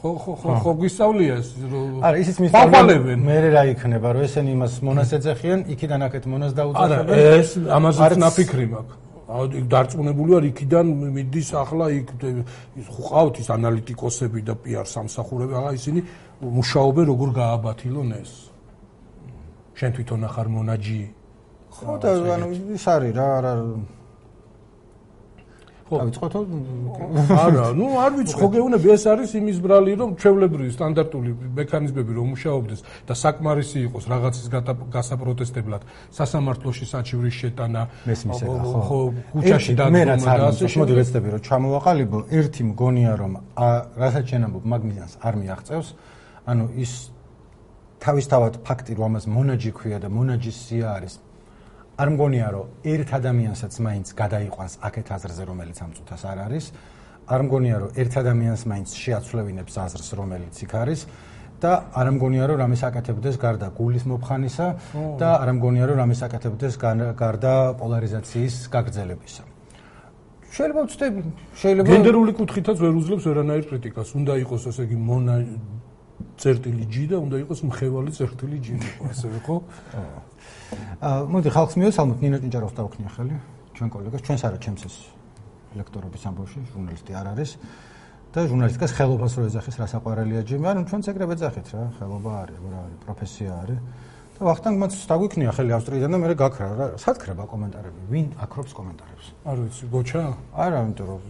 ხო 0.00 0.10
ხო 0.16 0.32
ხო 0.40 0.52
ხო 0.64 0.72
გვისწავლია 0.80 1.34
ეს 1.40 1.48
რომ 1.60 2.04
არა 2.08 2.16
ისიც 2.24 2.36
მისწავლებენ 2.40 3.20
მე 3.20 3.36
რა 3.52 3.64
იქნება 3.74 4.08
რომ 4.16 4.22
ესენი 4.24 4.50
იმას 4.56 4.74
მონას 4.88 5.10
ეძახიან 5.16 5.60
იქიდან 5.76 6.00
აქეთ 6.08 6.24
მონას 6.32 6.52
დაუძახებენ? 6.56 7.12
არა 7.20 7.36
ეს 7.40 7.50
ამაზეც 7.76 8.14
ნაფიქრი 8.24 8.66
მაქვს 8.72 9.66
დარწმუნებული 9.70 10.30
ვარ 10.34 10.44
იქიდან 10.50 10.86
მიდის 11.20 11.50
ახლა 11.62 11.86
იქ 12.00 12.08
ხუყავთ 12.96 13.34
ის 13.44 13.48
ანალიტიკოსები 13.60 14.40
და 14.48 14.54
პიარ 14.56 14.86
სამსახურები 14.88 15.52
აღა 15.60 15.70
ისინი 15.76 16.00
მუშაობენ 16.40 17.04
როგორ 17.12 17.28
გააბათილონ 17.36 18.10
ეს? 18.24 18.32
შენ 19.76 19.90
თვითონ 20.00 20.20
ახარ 20.32 20.48
მონაჯი? 20.48 21.00
ხო 21.76 21.92
და 22.00 22.08
ანუ 22.40 22.46
ის 22.74 22.84
არის 22.88 23.12
რა 23.20 23.28
რა 25.90 25.98
დავიწყოთო? 26.00 26.40
არა, 27.34 27.64
ну 27.74 27.86
არ 27.98 28.12
ვიცი, 28.18 28.34
ხო 28.38 28.48
გეუბნები, 28.54 28.86
ეს 28.94 29.04
არის 29.10 29.30
იმის 29.40 29.58
ბრალი, 29.64 29.92
რომ 30.00 30.10
ჩვეულებრივი 30.20 30.70
სტანდარტული 30.76 31.30
მექანიზმები 31.58 32.12
რომ 32.14 32.26
მუშაობდეს 32.34 32.80
და 33.08 33.14
საკმარისი 33.18 33.78
იყოს 33.90 34.04
რაღაცის 34.12 34.46
გასაპროტესტებლად, 34.94 35.82
სასამართლოში 36.14 36.84
საჩივრის 36.90 37.34
შეტანა, 37.40 37.82
ხო, 38.86 38.98
ქუჩაში 39.34 39.72
დადგომა 39.74 40.16
და 40.20 40.46
ასე 40.50 40.64
შემდეგ. 40.70 40.80
მოდი 40.80 40.92
ვეცდები 41.00 41.28
რომ 41.34 41.40
ჩამოვაყალიბო, 41.48 42.18
ერთი 42.30 42.62
მგონია 42.70 43.12
რომ 43.20 43.32
რასაც 43.98 44.24
შენ 44.30 44.42
ამბობ, 44.46 44.64
მაგმიანს 44.70 45.14
არ 45.26 45.34
მიაღწევს, 45.40 45.88
ანუ 46.50 46.64
ის 46.78 46.92
თავისთავად 48.00 48.54
ფაქტი 48.64 48.92
რომ 48.96 49.04
ამას 49.10 49.24
მონაჯი 49.28 49.70
ქვია 49.76 49.98
და 50.00 50.08
მონაჯის 50.08 50.56
სია 50.66 50.88
არის 50.96 51.14
არ 52.00 52.08
მგონია 52.16 52.46
რომ 52.54 52.66
ერთ 52.88 53.10
ადამიანსაც 53.18 53.74
მაინც 53.84 54.06
გადაიყვანს 54.16 54.74
აქეთ 54.88 55.08
აზრზე 55.16 55.44
რომელიც 55.50 55.78
ამ 55.84 55.90
წუთას 55.96 56.22
არ 56.32 56.38
არის. 56.48 56.64
არ 57.28 57.40
მგონია 57.44 57.76
რომ 57.82 57.90
ერთ 58.00 58.14
ადამიანს 58.24 58.62
მაინც 58.72 58.88
შეაცვლევინებს 59.04 59.74
აზრს 59.84 60.08
რომელიც 60.16 60.54
იქ 60.64 60.72
არის. 60.80 61.00
და 61.60 61.72
არ 61.92 62.08
მგონია 62.16 62.44
რომ 62.48 62.56
რამეს 62.56 62.82
აკეთებდეს 62.88 63.36
გარდა 63.36 63.66
გულის 63.76 64.04
მოფხანისა 64.08 64.66
და 65.20 65.30
არ 65.44 65.50
მგონია 65.60 65.84
რომ 65.92 65.96
რამეს 66.00 66.20
აკეთებდეს 66.24 66.74
გარდა 67.20 67.54
პოლარიზაციის 67.80 68.54
გაგრძელებისა. 68.72 69.44
შეიძლება 70.56 70.80
ვწდები 70.88 71.20
შეიძლება 71.60 71.88
გენდერული 71.92 72.32
კუთხითაც 72.40 72.76
ვერ 72.80 72.92
უძლებს 72.96 73.24
ვერანაირ 73.28 73.64
კრიტიკას. 73.68 74.08
უნდა 74.16 74.32
იყოს 74.40 74.62
ესე 74.72 74.82
იგი 74.88 74.96
მონა 75.04 75.36
წერტილი 76.40 76.84
ჯი 76.88 77.04
და 77.12 77.16
უნდა 77.20 77.36
იყოს 77.44 77.60
მხევალი 77.68 78.10
წერტილი 78.16 78.58
ჯი 78.64 78.74
ასე 79.12 79.28
ხო 79.44 79.56
მოდი 81.00 81.48
ხალხს 81.50 81.74
მიესალმოთ 81.80 82.18
ნინო 82.20 82.38
ჭინჭაროვს 82.44 82.74
დავქნია 82.76 83.10
ხელი? 83.14 83.36
ჩვენ 83.74 83.88
კოლეგას 83.90 84.22
ჩვენს 84.26 84.42
არა 84.46 84.58
ჩემს 84.60 84.82
ეს 84.86 84.96
ლექტორობის 85.78 86.22
ამბავში 86.30 86.58
ჟურნალისტი 86.70 87.12
არ 87.16 87.26
არის. 87.32 87.50
და 88.30 88.38
ჟურნალისტიკას 88.46 88.92
ხელობას 88.94 89.32
რო 89.34 89.42
ეძახის 89.50 89.76
რა 89.80 89.86
საყვარელია 89.90 90.42
ჯიმი? 90.46 90.66
ანუ 90.70 90.80
ჩვენ 90.86 91.00
ეგრევე 91.10 91.32
ეძახით 91.34 91.66
რა 91.74 91.82
ხელობა 91.98 92.32
არის 92.42 92.58
რა 92.62 92.78
არის 92.86 92.98
პროფესია 93.04 93.50
არის. 93.62 93.78
და 94.38 94.40
ვახტანგ 94.46 94.76
მას 94.80 94.92
დაგვიქნია 95.10 95.50
ხელი 95.52 95.72
ავსტრიიდან 95.76 96.10
და 96.14 96.18
მე 96.22 96.34
გაქრა 96.38 96.68
რა 96.78 96.86
სათქრება 97.02 97.44
კომენტარები? 97.50 98.00
ვინ 98.12 98.26
აკრობს 98.44 98.72
კომენტარებს? 98.78 99.26
არ 99.50 99.56
ვიცი 99.60 99.84
გოჩა? 99.90 100.22
არა 100.54 100.78
იმიტომ 100.84 101.06
რომ 101.10 101.20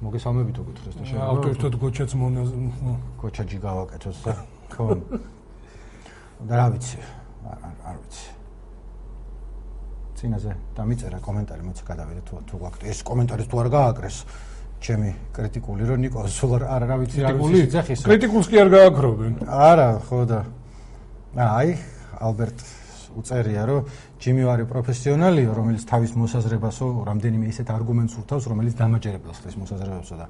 მოგესალმებით 0.00 0.56
უკითხეს 0.60 0.94
და 0.96 1.02
შეიძლება 1.04 1.30
ავტორიტეტ 1.32 1.74
გოჩაც 1.80 2.10
მონა 2.20 2.42
გოჩა 3.20 3.44
ჯი 3.50 3.58
გავაკეთოს 3.60 4.18
და 4.24 4.32
ხო. 4.72 4.86
და 6.48 6.54
რა 6.56 6.66
ვიცი 6.72 6.98
არ 7.84 7.96
ვიცი 8.00 8.39
წინაზე 10.20 10.52
დამიწერა 10.76 11.18
კომენტარი 11.24 11.62
მოიცა 11.64 11.84
გადავიდე 11.90 12.20
თუ 12.28 12.34
თუ 12.48 12.54
გვაქვს. 12.60 12.84
ეს 12.92 12.98
კომენტარი 13.08 13.44
თუ 13.48 13.56
არ 13.60 13.68
გააკრეს 13.72 14.16
ჩემი 14.80 15.10
კრიტიკული 15.36 15.82
რო 15.88 15.96
ნიკო 16.00 16.20
სულ 16.28 16.52
არ 16.64 16.82
რა 16.88 16.96
ვიცი 17.00 17.18
რა 17.24 17.32
ვიცი 17.36 17.64
ძახის 17.72 18.04
კრიტიკულს 18.04 18.46
კი 18.52 18.56
არ 18.60 18.68
გააკრობენ. 18.76 19.32
არა 19.48 19.88
ხო 20.04 20.20
და 20.28 20.40
აი 21.36 21.68
ალბერტ 22.20 22.58
უწერია 23.16 23.62
რომ 23.66 23.88
ჯიმი 24.22 24.42
ვარი 24.46 24.64
პროფესიონალიო 24.70 25.50
რომელიც 25.56 25.82
თავის 25.88 26.12
მოსაზრებასო 26.14 26.86
რამდენიმე 27.10 27.46
ისეთ 27.50 27.68
არგუმენტს 27.74 28.14
ურთავს 28.20 28.44
რომელიც 28.52 28.74
დამაჯერებელს 28.78 29.38
ხდის 29.40 29.56
მოსაზრებასო 29.60 30.14
და 30.20 30.26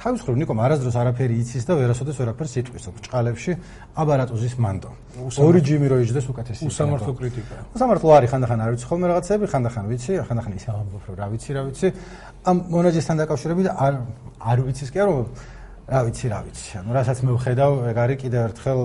თავის 0.00 0.22
მხრივ 0.24 0.36
ნიკომ 0.40 0.58
არასდროს 0.64 0.96
არაფერი 0.96 1.34
იცის 1.44 1.64
და 1.68 1.76
ვერასოდეს 1.76 2.16
ვერაფერს 2.20 2.54
იტყვის 2.60 2.84
ბჭყალებში 2.96 3.52
აბარატუზის 4.00 4.54
მანდო. 4.56 4.90
ორი 5.44 5.60
ჯიმი 5.60 5.86
რო 5.92 5.96
იჯდეს 6.08 6.26
უკეთესი. 6.32 6.62
უსამართლო 6.72 7.12
კრიტიკა. 7.20 7.56
უსამართლო 7.76 8.08
არის 8.16 8.28
ხანდახან 8.32 8.58
არ 8.64 8.70
ვიცი 8.72 8.86
ხოლმე 8.88 9.06
რაღაცები, 9.12 9.44
ხანდახან 9.52 9.84
ვიცი, 9.92 10.12
ხანდახან 10.24 10.52
ისე 10.56 10.68
ამბობ 10.72 11.02
რომ 11.04 11.14
რა 11.20 11.26
ვიცი, 11.32 11.50
რა 11.52 11.62
ვიცი. 11.68 11.88
ამ 12.48 12.56
მონაჯესთან 12.72 13.16
დაკავშირებით 13.20 13.66
არ 13.76 13.94
არ 14.40 14.58
ვიცის 14.64 14.88
კი 14.88 14.98
არა 15.04 15.12
რა 15.92 16.00
ვიცი, 16.08 16.26
რა 16.32 16.40
ვიცი. 16.48 16.70
ანუ 16.80 16.90
რასაც 16.96 17.18
მე 17.20 17.30
ვხედავ, 17.36 17.72
ეგ 17.92 17.96
არის 18.00 18.18
კიდევ 18.24 18.40
ერთხელ 18.48 18.80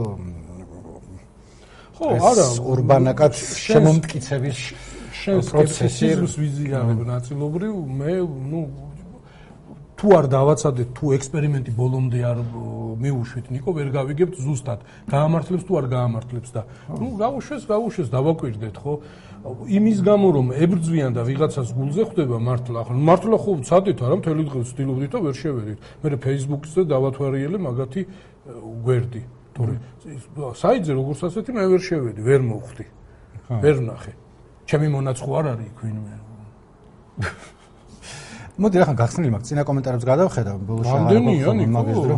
ხო, 1.95 2.05
არა, 2.11 2.47
урბანაკად 2.59 3.33
შემომტკიცების 3.39 4.59
შენ 5.15 5.37
პროცესის 5.47 6.35
ვიზია 6.35 6.83
ნაწილობრივ 7.07 7.73
მე 7.99 8.13
ნუ 8.51 8.61
თუ 9.95 10.07
არ 10.19 10.25
დავაცადეთ 10.31 10.89
თუ 10.97 11.05
ექსპერიმენტი 11.15 11.71
ბოლომდე 11.75 12.19
არ 12.29 12.39
მიუშვით 12.99 13.45
ნიკო 13.55 13.71
ვერ 13.75 13.89
გავიგებთ 13.95 14.35
ზუსტად. 14.45 14.79
გაამართლებს 15.07 15.63
თუ 15.67 15.73
არ 15.79 15.85
გაამართლებს 15.95 16.49
და 16.55 16.61
ნუ 16.99 17.09
გაუშვეს 17.21 17.63
გაუშვეს 17.69 18.09
დავაკვირდეთ 18.11 18.75
ხო? 18.75 18.93
იმის 19.45 19.99
გამო 20.03 20.27
რომ 20.35 20.47
ებრძვიან 20.51 21.11
და 21.15 21.21
ვიღაცას 21.23 21.69
გულზე 21.77 22.03
ხვდება 22.11 22.37
მართლა 22.43 22.81
ხო 22.85 22.93
მართლა 22.97 23.37
ხო 23.39 23.51
ცადეთ 23.63 23.99
არა 24.03 24.15
მთელი 24.19 24.43
დღე 24.49 24.59
ვცდილობდით 24.65 25.11
და 25.15 25.19
ვერ 25.23 25.35
შევედით. 25.37 25.79
მე 26.03 26.17
ფეისბუქზე 26.23 26.81
დავათვალიერე 26.91 27.57
მაგათი 27.61 28.01
გვერდი. 28.83 29.23
თორე 29.55 29.79
საიტზე 30.59 30.91
როგორც 30.99 31.19
ასეთი 31.31 31.55
მე 31.55 31.63
ვერ 31.71 31.81
შევედი 31.87 32.21
ვერ 32.27 32.41
მოვხდი 32.43 32.85
ვერ 33.63 33.77
ნახე 33.87 34.13
ჩემი 34.67 34.87
მონაცხო 34.91 35.31
არ 35.39 35.45
არის 35.55 35.67
იქ 35.71 35.79
მოდი 38.55 38.75
ახლა 38.83 38.95
გახსნილი 39.01 39.29
მაქვს 39.35 39.47
წინა 39.51 39.63
კომენტარებს 39.67 40.05
გადავხედავ 40.07 40.57
ბოლოს 40.67 40.87
შევარდნი 40.87 41.65
მაგის 41.75 41.97
დრო. 42.05 42.15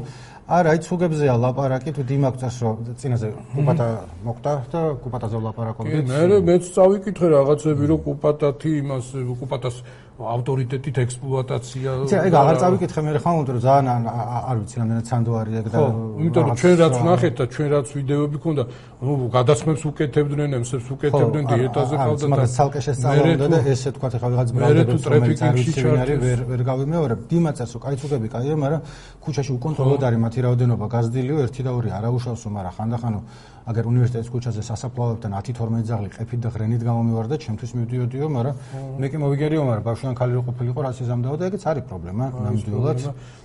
არა 0.48 0.70
აი 0.72 0.80
ცუგებზეა 0.86 1.34
ლაპარაკი 1.44 1.92
თუ 1.98 2.02
დიმაგწას 2.08 2.56
რომ 2.64 2.76
წინაზე 2.96 3.28
კუპატა 3.52 3.88
მოხდა 4.24 4.52
და 4.72 4.82
კუპატაზე 5.04 5.38
ლაპარაკობდი. 5.44 6.00
მე 6.08 6.38
მეც 6.48 6.64
წავიკითხე 6.78 7.28
რაღაცები 7.36 7.84
რომ 7.92 8.00
კუპატათი 8.08 8.72
იმას 8.80 9.06
კუპატას 9.42 9.76
ავტორიტეტით 10.18 10.98
ექსპლუატაცია. 10.98 11.90
იცი, 12.10 12.16
ეგ 12.26 12.34
აღარ 12.42 12.56
წავიკითხე 12.58 13.02
მე 13.06 13.12
ხომ 13.22 13.36
იმიტომ 13.38 13.54
რომ 13.54 13.62
ძალიან 13.68 14.02
არ 14.50 14.56
ვიცი 14.58 14.76
რამდენად 14.82 15.06
სანდო 15.06 15.32
არის 15.38 15.54
ეგ 15.62 15.68
და 15.70 15.80
იმიტომ 16.18 16.44
რომ 16.48 16.56
ჩვენ 16.58 16.76
რაც 16.82 16.94
ვნახეთ 16.98 17.34
და 17.38 17.46
ჩვენ 17.54 17.68
რაც 17.78 17.88
ვიდეოები 17.98 18.38
ქონდა, 18.42 18.64
ნუ 18.98 19.14
გადასხმებს 19.38 19.84
უკეთებდნენ, 19.88 20.50
ემსებს 20.58 20.88
უკეთებდნენ 20.98 21.44
დიეტაზე 21.54 21.96
ყავდა 22.02 22.18
და 22.18 22.28
მაგრამ 22.34 22.50
ცალკე 22.58 22.80
შესწავლობდა 22.88 23.46
და 23.54 23.58
ესე 23.78 23.90
თქვა 23.94 24.08
ხა 24.18 24.28
ვიღაც 24.34 24.50
ბრალდებს 24.58 25.04
რომელიც 25.06 25.40
არ 25.46 25.54
ვიცი 25.54 25.82
ვერ 26.26 26.40
ვერ 26.50 26.62
გავიმეორებ. 26.66 27.20
დიმაწას 27.30 27.70
რომ 27.78 27.82
კაი 27.86 27.96
ცუგები 28.02 28.28
კაია, 28.34 28.56
მაგრამ 28.58 28.82
ქუჩაში 29.22 29.52
უკონტროლოდ 29.54 30.02
არის 30.08 30.20
მათი 30.26 30.40
რაოდენობა 30.48 30.86
გაზრდილიო, 30.98 31.38
ერთი 31.46 31.62
და 31.62 31.72
ორი 31.78 31.90
არაუშავსო, 31.94 32.48
მაგრამ 32.58 32.74
ხანდახანო 32.78 33.20
აგერ 33.68 33.84
უნივერსიტეტის 33.92 34.30
ქუჩაზე 34.32 34.62
სასაფლაოებთან 34.64 35.32
10-12 35.44 35.84
ძაღლი 35.92 36.10
ყეფით 36.16 36.40
და 36.40 36.50
ღრენით 36.56 36.82
გამომივარდა, 36.88 37.36
ჩემთვის 37.36 37.72
მივდიოდიო, 37.76 38.26
მაგრამ 38.32 38.56
მე 38.96 39.08
კი 39.12 39.18
მოვიგერიო, 39.20 39.62
მაგრამ 39.68 39.84
ბავშვთან 40.08 40.16
ქალი 40.16 40.34
რო 40.40 40.42
ყოფილიყო, 40.48 40.80
რაც 40.88 40.98
იზამდაო 41.04 41.36
და 41.38 41.44
ეგეც 41.52 41.64
არის 41.68 41.84
პრობლემა, 41.88 42.26
ნამდვილად. 42.32 43.00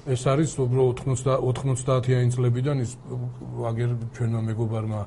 ეს 0.07 0.23
არის 0.31 0.50
უფრო 0.62 0.81
80 0.95 1.42
90-იანი 1.42 2.31
წლებიდან 2.31 2.76
ის 2.83 2.90
აგერ 3.71 3.90
ჩვენმა 4.14 4.40
მეგობარმა 4.47 5.00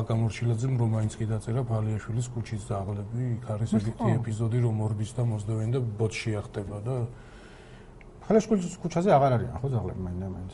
აკამორჩილაძემ 0.00 0.74
რომ 0.80 0.90
მაინც 0.96 1.12
კი 1.20 1.24
დაწერა 1.32 1.60
ფალიაშვილის 1.68 2.26
ქუჩის 2.32 2.62
ძაღლები, 2.68 3.20
იქ 3.40 3.44
არის 3.52 3.70
ეგეთი 3.76 4.08
ეპიზოდი, 4.20 4.58
რომ 4.64 4.74
მორბის 4.80 5.10
და 5.16 5.22
მოსდევენ 5.32 5.68
და 5.76 5.80
ბოთში 5.80 6.30
ახტება 6.40 6.78
და 6.80 6.94
ფალიაშვილის 8.24 8.76
ქუჩაზე 8.80 9.10
აღარ 9.16 9.32
არიან 9.36 9.56
ხო 9.60 9.68
ძაღლები 9.68 10.00
მაინდა 10.00 10.28
მაინც. 10.32 10.52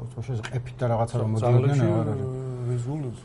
ოთოშეს 0.00 0.40
ყეფით 0.40 0.76
და 0.80 0.86
რაღაცა 0.88 1.16
რომ 1.20 1.28
მოდიოდნენ 1.36 1.80
აღარ 1.84 2.08
არის. 2.12 2.28
რეზულუს. 2.70 3.20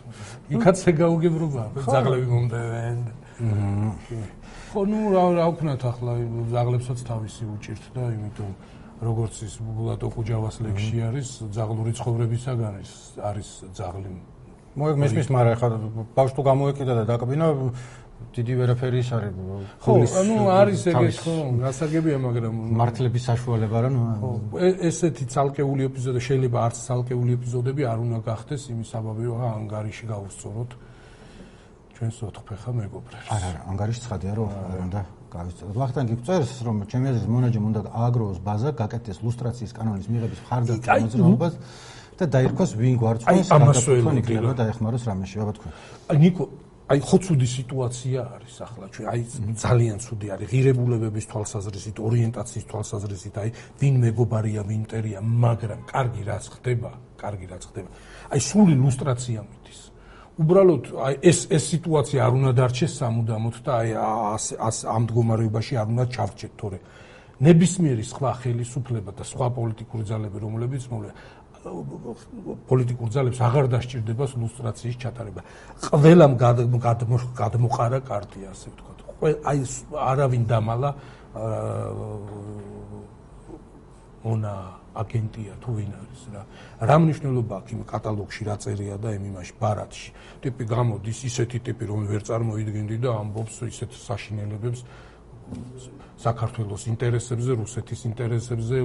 იქაც 0.52 0.78
ეგაუგებრობა, 0.92 1.64
ძაღლები 1.88 2.28
მომდევენ. 2.36 3.00
ხო, 3.36 4.82
ნუ 4.88 5.00
რა 5.12 5.24
რა 5.36 5.46
ვქნათ 5.52 5.82
ახლა 5.92 6.14
ზაღლებსაც 6.54 7.00
თავისი 7.04 7.44
უჭირთ 7.56 7.84
და 7.96 8.04
იმიტომ 8.16 8.52
როგორც 9.04 9.36
ის 9.44 9.54
ბულატო 9.60 10.08
კუჯავას 10.16 10.56
ლექსში 10.64 10.98
არის, 11.10 11.28
ზაღლური 11.52 11.92
ცხოვრებისაგან 12.00 12.74
ის 12.80 12.94
არის 13.20 13.50
ზაღლი. 13.76 14.12
მოიგ 14.76 14.96
მესმის, 15.04 15.28
მაგრამ 15.36 15.56
ხა 15.60 15.68
ბავშვ 16.16 16.34
თუ 16.36 16.42
გამოეკიდა 16.48 16.94
და 17.00 17.04
დაკბინა 17.12 17.48
დიდი 18.36 18.54
ვერაფერი 18.60 19.00
ის 19.04 19.10
არის 19.16 19.34
ხო 19.84 19.94
ანუ 20.20 20.36
არის 20.56 20.82
ეგეთ 20.92 21.18
ხო 21.24 21.36
გასაგებია 21.64 22.18
მაგრამ 22.26 22.56
მართლების 22.80 23.24
საშუალება 23.32 23.78
რა 23.86 23.90
ხო 24.20 24.32
ესეთი 24.90 25.26
ცალკეული 25.36 25.88
ეპიზოდი 25.90 26.22
შეიძლება 26.28 26.58
არც 26.68 26.78
ცალკეული 26.88 27.32
ეპიზოდები 27.38 27.88
არ 27.92 27.98
უნდა 28.06 28.20
გახდეს 28.30 28.64
იმის 28.72 28.88
საბაბიო 28.96 29.34
ანგარიში 29.52 30.06
გავუსწოროთ 30.12 30.72
ჩვენს 31.96 32.18
ოთხფეხა 32.28 32.72
მეგობრებს. 32.76 33.28
არა 33.32 33.46
არა 33.50 33.62
ანგარიში 33.72 34.02
ცხადია 34.06 34.34
რომ 34.36 34.50
არ 34.52 34.80
უნდა 34.86 35.02
გავისწოროთ 35.36 35.76
ვახტანგი 35.80 36.16
გწერს 36.20 36.54
რომ 36.68 36.76
ჩემი 36.92 37.06
აზრით 37.12 37.30
მონაჯემ 37.36 37.66
უნდა 37.70 37.80
ააგროვოს 38.02 38.40
ბაზა 38.48 38.70
გაკეთდეს 38.82 39.18
ლუსტრაციის 39.26 39.72
კანონის 39.78 40.08
მიღების 40.12 40.40
მხარდაჭერა 40.44 41.00
მოძრაობას 41.06 41.54
და 42.20 42.26
დაირქვას 42.36 42.72
ვინ 42.80 42.96
და 43.00 43.12
თქვენი 43.76 44.22
კრება 44.28 44.54
დაეხმაროს 44.60 45.04
რამეში 45.10 45.38
აბა 45.44 45.54
თქვენ. 45.58 45.72
აი 46.12 46.18
ნიკო 46.24 46.44
აი 46.86 47.00
ხო 47.02 47.18
ცუდი 47.26 47.48
სიტუაცია 47.50 48.20
არის 48.36 48.56
ახლა. 48.62 48.86
ჩვენ 48.94 49.08
აი 49.10 49.20
ძალიან 49.58 49.98
ცუდი 50.06 50.28
არის. 50.36 50.48
ღირებულებების 50.54 51.26
თვალსაზრისით 51.32 51.98
ორიენტაციის 52.08 52.66
თვალსაზრისით 52.70 53.36
აი 53.42 53.50
ვინ 53.82 53.96
მეგობარია 54.06 54.62
ვინ 54.70 54.82
მტერია 54.86 55.20
მაგრამ 55.26 55.82
კარგი 55.90 56.24
რაც 56.30 56.46
ხდება 56.56 56.92
კარგი 57.18 57.46
რაც 57.52 57.64
ხდება. 57.70 57.90
აი 58.32 58.40
სული 58.40 58.76
ლუსტრაცია 58.86 59.40
მიდის 59.50 59.80
უბრალოდ 60.36 60.84
აი 61.08 61.16
ეს 61.32 61.40
ეს 61.56 61.64
სიტუაცია 61.72 62.20
არ 62.28 62.34
უნდა 62.40 62.52
დარჩეს 62.60 62.94
სამუდამოდ 63.00 63.56
და 63.66 63.72
აი 63.82 63.90
ას 64.68 64.78
ამ 64.84 65.02
მდგომარეობაში 65.06 65.74
არ 65.80 65.88
უნდა 65.96 66.06
ჩავჭეთ 66.16 66.54
თორე 66.60 66.80
ნებისმიერი 67.46 68.04
სხვა 68.12 68.32
ხელისუფლება 68.42 69.12
და 69.16 69.24
სხვა 69.32 69.48
პოლიტიკური 69.56 70.04
ძალები 70.12 70.38
რომლებიც 70.46 70.84
მოვლენ 70.92 71.14
პოლიტიკურ 71.66 73.10
ძალებს 73.10 73.40
აღარ 73.42 73.66
დასჭირდება 73.74 74.26
ლუსტრაციის 74.38 74.98
ჩატარება. 75.02 75.42
ყველამ 75.82 76.34
გადმოყარა 77.42 78.00
კარტი, 78.06 78.40
ასე 78.54 78.68
ვთქვათ. 78.70 79.00
აი 79.50 79.58
არავინ 80.12 80.44
დამალა 80.46 80.90
ონა 84.26 84.54
აგენტია 84.96 85.54
თუ 85.62 85.70
ვინ 85.78 85.92
არის 86.02 86.22
რა. 86.34 86.42
რა 86.90 86.96
მნიშვნელობა 87.04 87.54
აქვს 87.60 87.72
იმ 87.76 87.82
კატალოგში 87.94 88.42
რა 88.48 88.56
წერია 88.64 88.96
და 88.98 89.10
იმ 89.18 89.24
იმაში 89.32 89.54
ბარათში. 89.62 90.10
ტიპი 90.42 90.64
გამოდის 90.66 91.20
ისეთი 91.30 91.58
ტიპი 91.68 91.84
რომ 91.92 92.02
ვერ 92.10 92.22
წარმოიდგენდი 92.26 92.98
და 93.06 93.10
ამბობს 93.22 93.56
ისეთ 93.70 93.92
საშინელებებს 93.92 94.82
საქართველოს 96.16 96.84
ინტერესებზე, 96.90 97.52
რუსეთის 97.60 98.00
ინტერესებზე, 98.10 98.78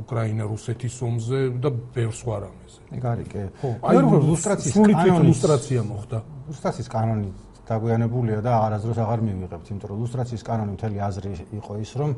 უკრაინა-რუსეთის 0.00 0.94
ომზე 1.02 1.38
და 1.60 1.70
ბევრ 1.92 2.14
სხვა 2.14 2.36
რამეზე. 2.46 2.78
ეგ 2.96 3.02
არის 3.12 3.26
კი. 3.32 3.42
ხო, 3.60 3.68
აი 3.84 3.96
ლუსტრაციის 4.32 4.76
კანონი 4.96 5.28
ლუსტრაცია 5.28 5.80
მოხდა. 5.90 6.18
ლუსტრაციის 6.46 6.88
კანონი 6.96 7.30
დაგვიანებულია 7.66 8.40
და 8.46 8.52
არასდროს 8.64 8.98
აღარ 9.02 9.20
მივიღებთ, 9.26 9.66
იმიტომ 9.74 9.88
რომ 9.90 9.98
ლუსტრაციის 10.06 10.42
კანონი 10.46 10.72
მთელი 10.78 10.98
აზრი 11.08 11.30
იყო 11.58 11.72
ის, 11.82 11.90
რომ 12.00 12.10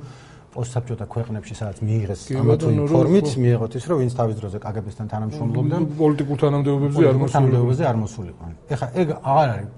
პოსტსაბჭოთა 0.52 1.06
ქვეყნებში 1.14 1.54
სადაც 1.60 1.78
მიიღეს 1.84 2.20
ამა 2.40 2.54
თუ 2.60 2.66
იმ 2.72 2.80
ფორმით 2.88 3.28
მიიღოთ 3.44 3.72
ის, 3.78 3.84
რომ 3.88 3.96
ვინც 4.02 4.12
თავის 4.18 4.36
დროზე 4.40 4.58
კგბ-სთან 4.64 5.06
თანამშრომლობდა, 5.12 5.76
პოლიტიკურ 6.00 6.36
თანამდებობებზე 6.44 7.04
არ 7.08 7.16
მოსულიყო. 7.18 7.32
თანამდებობებზე 7.36 7.84
არ 7.90 7.96
მოსულიყო. 8.02 8.44
ეხლა 8.72 8.86
ეგ 9.02 9.08
აღარ 9.18 9.48
არის 9.54 9.68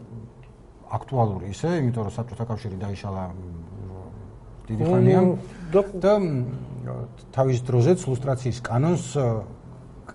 აქტუალური 0.91 1.47
ისე, 1.55 1.69
იმიტომ 1.81 2.03
რომ 2.07 2.13
საბჭოთა 2.19 2.45
კავშირი 2.51 2.77
დაიშალა 2.85 3.23
დიდი 4.71 4.85
ხანია 4.87 5.21
და 5.75 6.13
თავის 7.35 7.59
დროზეც 7.67 7.99
ლუსტრაციის 8.11 8.59
კანონს 8.63 9.07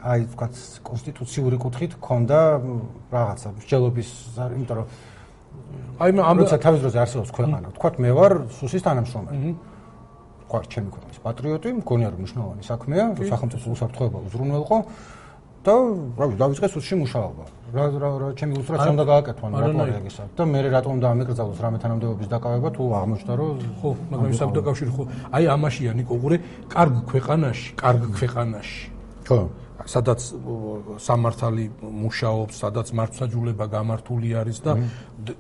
აი 0.05 0.19
ვთქვათ 0.29 0.55
კონსტიტუციური 0.85 1.57
კუთხით 1.59 1.93
ქონდა 2.03 2.39
რაღაცა 3.11 3.49
მსჯელობის 3.59 4.09
იმიტომ 4.37 4.75
რომ 4.79 4.87
აი 6.03 6.09
ამ 6.29 6.37
როცა 6.43 6.57
თავის 6.65 6.79
დროზე 6.83 6.99
არსებობს 7.03 7.31
ქვეყანა 7.35 7.57
ვთქვათ 7.73 7.95
მე 8.03 8.11
ვარ 8.17 8.33
სუსის 8.59 8.85
თანამშრომელი 8.85 9.51
ჩემი 10.45 10.89
ქვეყნის 10.95 11.17
პატრიოტი 11.25 11.69
მგონია 11.81 12.09
რომ 12.13 12.19
მნიშვნელოვანი 12.21 12.63
საქმეა 12.69 13.05
სახელმწიფო 13.31 13.65
უსაფრთხოება 13.75 14.17
უზრუნველყო 14.29 14.77
და 15.65 15.73
რა 16.19 16.25
ვიცი 16.29 16.39
დავიწყე 16.41 16.67
სუსში 16.69 16.95
მუშაობა. 17.01 17.43
რა 17.73 17.85
რა 17.97 18.09
რა 18.21 18.27
ჩემი 18.37 18.51
ილუსტრაცია 18.53 18.91
უნდა 18.95 19.05
გააკეთო 19.09 19.43
ანუ 19.49 19.55
რატო 19.65 19.79
არის 19.81 20.05
ისა 20.13 20.23
და 20.37 20.43
მე 20.45 20.59
რატომ 20.75 20.95
დაამეკრძალოს 21.05 21.59
რამე 21.65 21.77
თანამდებობის 21.81 22.27
დაკავება 22.29 22.69
თუ 22.77 22.83
აღმოჩნდა 23.01 23.33
რომ 23.41 23.49
ხო 23.81 23.89
მაგრამ 24.11 24.29
ის 24.29 24.37
საბდაკავშირი 24.41 24.91
ხო. 24.95 25.03
აი 25.35 25.43
ამაშია 25.55 25.91
ნიკო 25.97 26.15
ყურე 26.21 26.37
კარგ 26.69 26.95
ქვეყანაში 27.09 27.67
კარგ 27.81 28.01
ქვეყანაში. 28.13 28.81
ხო. 29.25 29.39
სადაც 29.85 30.21
სამართალი 31.03 31.65
მუშაობს, 31.83 32.55
სადაც 32.63 32.87
მართლმსაჯულება 32.95 33.65
გამართული 33.69 34.29
არის 34.39 34.57
და 34.65 34.73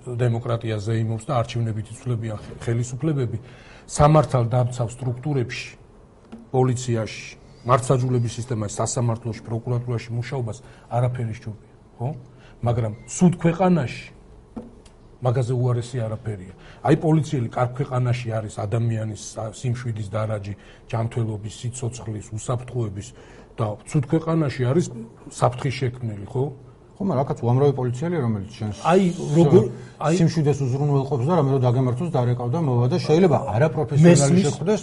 დემოკრატია 0.05 0.77
ზეიმობს 0.85 1.25
და 1.25 1.33
არჩევნებით 1.39 1.87
იცვლებიან 1.95 2.39
ხელისუფლებები, 2.61 3.37
სამართალ 3.85 4.49
დამცავ 4.49 4.89
სტრუქტურებში, 4.89 5.69
პოლიციაში, 6.49 7.25
მართლმსაჯულების 7.69 8.33
სისტემაში, 8.39 8.73
სასამართლოში, 8.81 9.41
პროკურატურაში 9.45 10.09
მუშაობას 10.17 10.57
არაფერი 10.89 11.33
შეუძლია. 11.37 11.73
ხო? 11.97 12.09
მაგრამ 12.65 12.93
სუდ 13.05 13.33
ქვეყანაში 13.41 14.05
მაგაზე 15.25 15.53
უარესი 15.53 15.97
არაფერია. 16.05 16.53
აი 16.85 16.95
პოლიციელი 17.01 17.49
კარგ 17.49 17.71
ქვეყანაში 17.77 18.27
არის 18.37 18.55
ადამიანის 18.65 19.23
სიმშვიდის 19.59 20.07
დარაჯი, 20.13 20.53
ჯანმრთელობის, 20.91 21.53
სიცოცხლის, 21.61 22.25
უსაფრთხოების 22.35 23.07
და 23.57 23.65
სუდ 23.89 24.03
ქვეყანაში 24.11 24.61
არის 24.69 24.85
საფრთხის 25.31 25.75
შექმნელი, 25.81 26.25
ხო? 26.29 26.43
ხო, 26.95 27.03
მაგრამ 27.03 27.23
აქაც 27.27 27.39
უამრავი 27.43 27.73
პოლიციელია, 27.75 28.19
რომელიც 28.23 28.51
შენს 28.55 28.75
აი 28.87 29.01
როგორ 29.35 29.63
აი 30.05 30.13
სიმშვიდეს 30.15 30.59
უზრუნველყოფს 30.63 31.25
და 31.27 31.33
რამე 31.35 31.49
რომ 31.55 31.61
დაგემართოს 31.65 32.09
დარეკავდა 32.15 32.59
მოვა 32.67 32.87
და 32.91 32.97
შეიძლება 33.03 33.37
არაპროფესიონალი 33.55 34.39
შეხვდეს, 34.45 34.81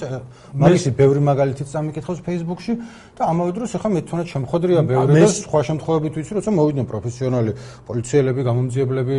მაგისი 0.52 0.90
ბევრი 0.92 1.20
მაგალითიც 1.24 1.68
წამიკითხავს 1.72 2.20
Facebook-ში 2.28 2.72
და 3.16 3.22
ამავე 3.32 3.50
დროს 3.56 3.70
ახლა 3.76 3.88
მე 3.96 4.00
თუნდაც 4.08 4.28
შემხოდრია 4.28 4.82
ბევრი 4.92 5.12
და 5.24 5.28
სხვა 5.32 5.60
შემთხვევებით 5.68 6.12
ვიცი, 6.20 6.32
როცა 6.36 6.50
მოვიდნენ 6.52 6.86
პროფესიონალი 6.92 7.52
პოლიციელები, 7.88 8.40
გამომძიებლები, 8.48 9.16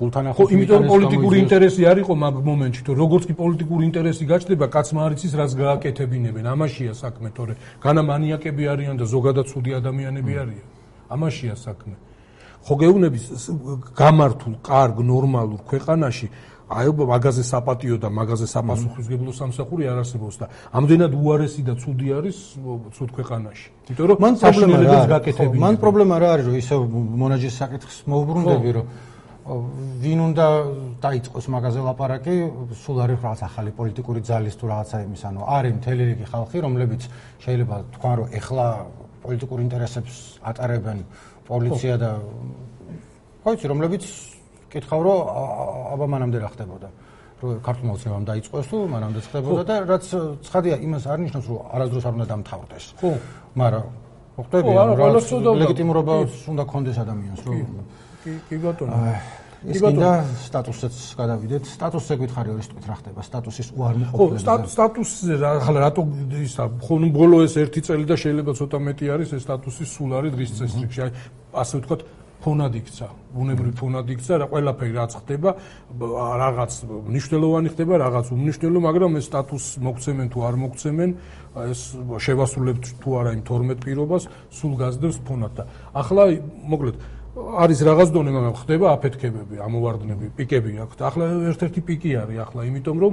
გულთან 0.00 0.24
ახლოს. 0.28 0.44
ხო, 0.44 0.52
იმიტომ 0.52 0.82
პოლიტიკური 0.92 1.36
ინტერესი 1.44 1.82
არ 1.88 1.98
იყო 2.04 2.12
მაგ 2.24 2.34
მომენტში, 2.44 2.80
თუ 2.84 2.92
როგორც 2.92 3.24
კი 3.28 3.34
პოლიტიკური 3.40 3.82
ინტერესი 3.88 4.24
გაჩნდება, 4.32 4.66
კაცმა 4.68 5.00
არ 5.06 5.12
იცის 5.16 5.32
რას 5.32 5.52
გააკეთებინებენ. 5.64 6.44
ამაშია 6.44 6.92
საქმე, 6.92 7.28
თორე 7.36 7.54
განა 7.84 8.02
მანიაკები 8.04 8.62
არიან 8.72 8.96
და 9.00 9.04
ზოგადად 9.08 9.44
ცუდი 9.48 9.70
ადამიანები 9.80 10.32
არიან. 10.44 10.73
ამაშია 11.10 11.54
საქმე. 11.56 11.96
ხო 12.64 12.74
გეუბნების 12.80 13.24
გამართულ, 13.92 14.54
კარგ, 14.64 14.96
ნორმალურ 15.04 15.60
ქვეყანაში 15.68 16.28
აი 16.64 16.88
მაგაზე 16.96 17.42
საპატიო 17.44 17.96
და 18.00 18.08
მაგაზე 18.08 18.46
საპასუხისგებლო 18.48 19.30
სამსახური 19.36 19.84
არ 19.84 20.00
არსებობს 20.00 20.36
და 20.40 20.46
ამდენად 20.72 21.12
უარესი 21.12 21.60
და 21.60 21.76
ცუდი 21.76 22.08
არის 22.18 22.36
ცუდ 22.96 23.10
ქვეყანაში. 23.12 23.68
იმიტომ 23.92 24.06
რომ 24.08 24.18
მან 24.24 24.34
პრობლემა 24.40 25.04
გაკეთებინა. 25.12 25.60
მან 25.60 25.74
პრობლემა 25.76 26.14
რა 26.24 26.28
არის 26.34 26.44
რომ 26.48 26.56
ისე 26.64 26.74
მონაჯის 27.20 27.54
საკითხს 27.60 27.96
მოუბრუნდები 28.08 28.70
რომ 28.80 28.86
ვინ 29.44 30.18
უნდა 30.24 30.46
დაიწყოს 31.04 31.46
მაგაზე 31.52 31.80
ლაპარაკი, 31.84 32.34
სულ 32.80 32.96
არის 33.04 33.18
რაღაც 33.20 33.40
ახალი 33.44 33.70
პოლიტიკური 33.76 34.20
ძალის 34.24 34.54
თუ 34.56 34.64
რაღაცა 34.72 34.96
იმის, 35.04 35.22
ანუ 35.28 35.40
არის 35.44 35.72
მთელი 35.84 36.02
რიგი 36.08 36.26
ხალხი, 36.32 36.56
რომლებიც 36.64 37.02
შეიძლება 37.44 37.76
თქვან 37.92 38.14
რომ 38.24 38.26
ეხლა 38.40 38.66
პოლიტიკურ 39.24 39.58
ინტერესებს 39.64 40.14
ატარებენ 40.44 40.98
პოლიცია 41.48 41.94
და 42.00 42.10
ხო 43.44 43.50
იცი 43.56 43.66
რომლებიც 43.72 44.04
კითხავ 44.72 45.00
რომ 45.04 45.18
აბა 45.94 46.06
მანამდე 46.14 46.38
რა 46.44 46.48
ხდებოდა? 46.54 46.88
რომ 47.44 47.60
ქართულ 47.66 47.86
მოცემამ 47.90 48.24
დაიწყოს 48.30 48.66
თუ 48.70 48.76
მანამდე 48.94 49.20
ხდებოდა 49.28 49.62
და 49.68 49.76
რაც 49.90 50.04
ცხადია 50.48 50.76
იმას 50.86 51.04
არ 51.12 51.18
ნიშნავს 51.24 51.46
რომ 51.50 51.58
არასდროს 51.74 52.04
არ 52.08 52.14
უნდა 52.16 52.26
დამთავრდეს. 52.32 52.84
ხო. 53.00 53.10
მაგრამ 53.60 53.86
ხვდები 54.34 54.70
რომ 54.74 55.56
ლეგიტიმურობა 55.62 56.14
უნდა 56.52 56.64
კონდეს 56.72 56.96
ადამიანს 57.04 57.40
რომ 57.46 57.58
კი 58.24 58.32
კი 58.48 58.56
ბატონო 58.64 58.96
ის 59.64 59.80
კიდე 59.80 60.10
სტატუსიც 60.44 60.96
გადავიდეთ. 61.18 61.62
სტატუსზე 61.74 62.14
გითხარი 62.20 62.48
ორი 62.54 62.64
სტუით 62.64 62.84
რა 62.90 62.96
ხდება? 63.00 63.20
სტატუსის 63.24 63.68
უარმოყოფილება. 63.72 64.40
ხო, 64.44 64.68
სტატუსზე 64.74 65.34
რა 65.40 65.50
ახლა 65.64 65.78
რატო 65.88 66.02
ისა 66.44 66.64
ხო 66.84 66.94
ნუ 67.00 67.08
ბოლო 67.14 67.36
ეს 67.48 67.54
ერთი 67.56 67.80
წელი 67.86 68.04
და 68.04 68.16
შეიძლება 68.20 68.52
ცოტა 68.60 68.78
მეტი 68.84 69.06
არის 69.14 69.28
ეს 69.36 69.42
სტატუსი 69.48 69.84
სულ 69.88 70.10
არის 70.20 70.30
დღის 70.36 70.50
წესრიგში. 70.58 71.00
აი 71.04 71.10
ასე 71.64 71.74
ვთქვათ 71.80 72.00
ფონად 72.44 72.74
იქცა, 72.76 73.06
უნებრივი 73.40 73.72
ფონად 73.80 74.10
იქცა, 74.12 74.36
რა 74.42 74.46
ყველაფერი 74.52 74.92
რაც 74.98 75.12
ხდება, 75.16 75.50
რაღაც 76.44 76.72
მნიშვნელოვანი 77.08 77.68
ხდება, 77.72 77.94
რაღაც 78.04 78.26
უმნიშვნელო, 78.36 78.80
მაგრამ 78.84 79.16
ეს 79.16 79.28
სტატუს 79.32 79.64
მოგცემენ 79.80 80.28
თუ 80.28 80.38
არ 80.44 80.54
მოგცემენ, 80.60 81.10
ეს 81.72 81.80
შევასრულებთ 82.20 82.84
თუ 83.00 83.08
არა 83.16 83.30
იმ 83.38 83.42
12 83.48 83.80
პირობას, 83.80 84.28
სულ 84.52 84.72
გაზდევს 84.76 85.18
ფონად 85.24 85.52
და 85.56 85.64
ახლა 85.96 86.24
მოკლედ 86.68 86.96
არის 87.34 87.78
რაღაც 87.82 88.08
დონე, 88.14 88.30
მაგრამ 88.30 88.54
ხდება 88.62 88.86
აფეთქებები, 88.94 89.56
ამოვარდნები, 89.58 90.26
პიკები 90.38 90.70
აქვს. 90.86 90.96
ახლა 91.02 91.24
ერთ-ერთი 91.50 91.80
პიკი 91.82 92.10
არის 92.22 92.38
ახლა, 92.46 92.60
იმიტომ 92.70 92.96
რომ 93.02 93.12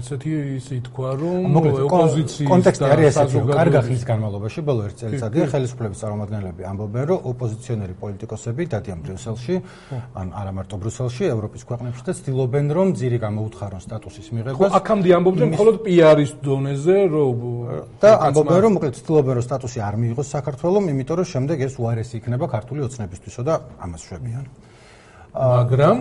ესეთი 0.00 0.32
ისე 0.56 0.74
თქვა, 0.88 1.10
რომ 1.20 1.40
ოპოზიციის 1.52 2.48
კონტექსტი 2.48 2.84
არის 2.96 3.06
ესეთი, 3.12 3.36
რომ 3.36 3.46
კარგა 3.60 3.80
ხის 3.84 4.02
განმავლობაში, 4.08 4.60
ბოლო 4.64 4.80
ერთ 4.88 4.96
წელიწადია 4.96 5.44
ხელისუფლების 5.52 5.98
წარმომადგენლები 6.00 6.62
ამბობენ, 6.64 7.04
რომ 7.12 7.18
ოპოზიციონერი 7.36 7.94
პოლიტიკოსები 8.00 8.62
დადიან 8.72 8.98
ბრიუსელში, 9.04 9.54
ან 10.16 10.26
არა 10.32 10.52
მარტო 10.56 10.76
ბრიუსელში, 10.80 11.24
ევროპის 11.36 11.62
ქვეყნებში 11.68 12.02
და 12.08 12.12
ცდილობენ, 12.16 12.66
რომ 12.72 12.86
ძირი 12.96 13.18
გამოუთხარონ 13.20 13.80
სტატუსის 13.84 14.28
მიღებას. 14.32 14.56
ხო, 14.56 14.66
აქამდე 14.80 15.08
ამბობდნენ 15.12 15.48
მხოლოდ 15.52 15.76
PR-ის 15.84 16.30
დონეზე, 16.40 16.96
რომ 17.12 17.36
და 18.00 18.10
ამბობენ, 18.16 18.58
რომ 18.64 18.72
მოკლედ 18.80 18.94
ცდილობენ, 18.96 19.34
რომ 19.36 19.44
სტატუსი 19.44 19.78
არ 19.84 19.94
მიიღოს 20.00 20.28
საქართველოს, 20.36 20.84
იმიტომ 20.96 21.16
რომ 21.20 21.26
შემდეგ 21.36 21.56
ეს 21.66 21.74
უარესი 21.76 22.14
იქნება 22.16 22.46
ქართული 22.48 22.80
ოცნებისთვისო 23.26 23.42
და 23.42 23.54
ამას 23.82 24.02
შვებიან. 24.06 24.44
მაგრამ 25.34 25.96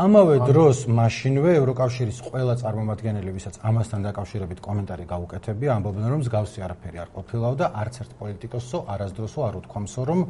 ამავე 0.00 0.36
დროს 0.48 0.78
მაშინვე 0.88 1.50
ევროკავშირის 1.60 2.18
ყველა 2.26 2.54
წარმომადგენელი, 2.62 3.30
ვისაც 3.36 3.54
ამასთან 3.62 4.00
დაკავშირებით 4.08 4.58
კომენტარი 4.64 5.04
გაუკეთებია, 5.04 5.70
ამბობენ, 5.76 6.04
რომ 6.10 6.20
მსგავსი 6.24 6.58
არაფერი 6.64 6.98
არ 7.04 7.08
ყოფილაო 7.14 7.54
და 7.60 7.66
არც 7.70 7.94
ერთ 8.02 8.10
პოლიტიკოსო 8.18 8.78
არასდროსო 8.88 9.40
არ 9.46 9.54
უთქვამსო, 9.60 10.00
რომ 10.10 10.20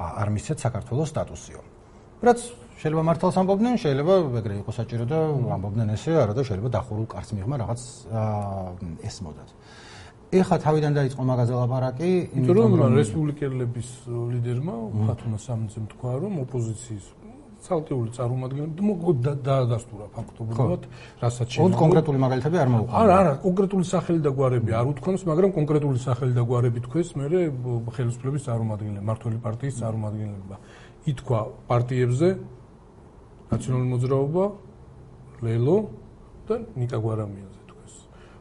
არ 0.00 0.28
მისცეთ 0.30 0.58
საქართველოს 0.64 1.08
სტატუსიო. 1.10 1.60
რაც 2.24 2.38
შეიძლება 2.80 3.02
მართალს 3.10 3.36
ამბობდნენ, 3.36 3.74
შეიძლება 3.84 4.14
ეგრე 4.40 4.54
იყოს 4.64 4.76
საჭირო 4.80 5.04
და 5.04 5.18
ამბობდნენ 5.56 5.88
ესე, 5.92 6.12
არა 6.16 6.32
და 6.38 6.42
შეიძლება 6.46 6.70
დახურულ 6.70 7.06
კარს 7.10 7.30
მიღმა 7.36 7.56
რაღაც 7.60 7.80
ესმოდათ. 9.04 9.50
ეხა 10.30 10.56
თავიდან 10.62 10.92
დაიწყო 10.94 11.22
მაგაზე 11.26 11.54
ლაპარაკი, 11.58 12.10
იმიტომ 12.38 12.74
რომ 12.80 12.92
რესპუბლიკელების 13.00 13.88
ლიდერმა 14.30 14.74
ფათუმა 15.10 15.38
სამძემ 15.42 15.86
თქვა, 15.90 16.10
რომ 16.22 16.32
ოპოზიციის 16.46 17.06
ცალკეული 17.60 18.10
წარმომადგენლები 18.16 18.82
დაადასტურა 19.44 20.06
ფაქტობრივად, 20.14 20.82
რასაც 21.20 21.46
შეიძლება. 21.50 21.60
ოღონდ 21.60 21.76
კონკრეტული 21.82 22.18
მაგალითები 22.24 22.56
არ 22.62 22.68
მოუყვება. 22.72 22.94
არა, 23.00 23.14
არა, 23.20 23.32
კონკრეტული 23.44 23.84
სახელი 23.90 24.20
და 24.24 24.30
გვარები 24.38 24.70
არ 24.80 24.86
უთქვამს, 24.92 25.22
მაგრამ 25.30 25.50
კონკრეტული 25.58 25.98
სახელი 26.00 26.32
და 26.38 26.42
გვარები 26.50 26.78
თქვეს 26.86 27.08
მე 27.20 27.26
ხელისუფლების 27.96 28.42
წარმომადგენლები, 28.48 29.04
მართველი 29.10 29.36
პარტიის 29.44 29.74
წარმომადგენლებმა. 29.82 30.56
ითქვა 31.10 31.40
პარტიებზე 31.68 32.28
ნაციონალური 33.50 33.88
მოძრაობა, 33.92 34.44
ლელო 35.44 35.78
და 36.48 36.54
ნიკა 36.80 36.98
გვარამიაზე. 37.04 37.49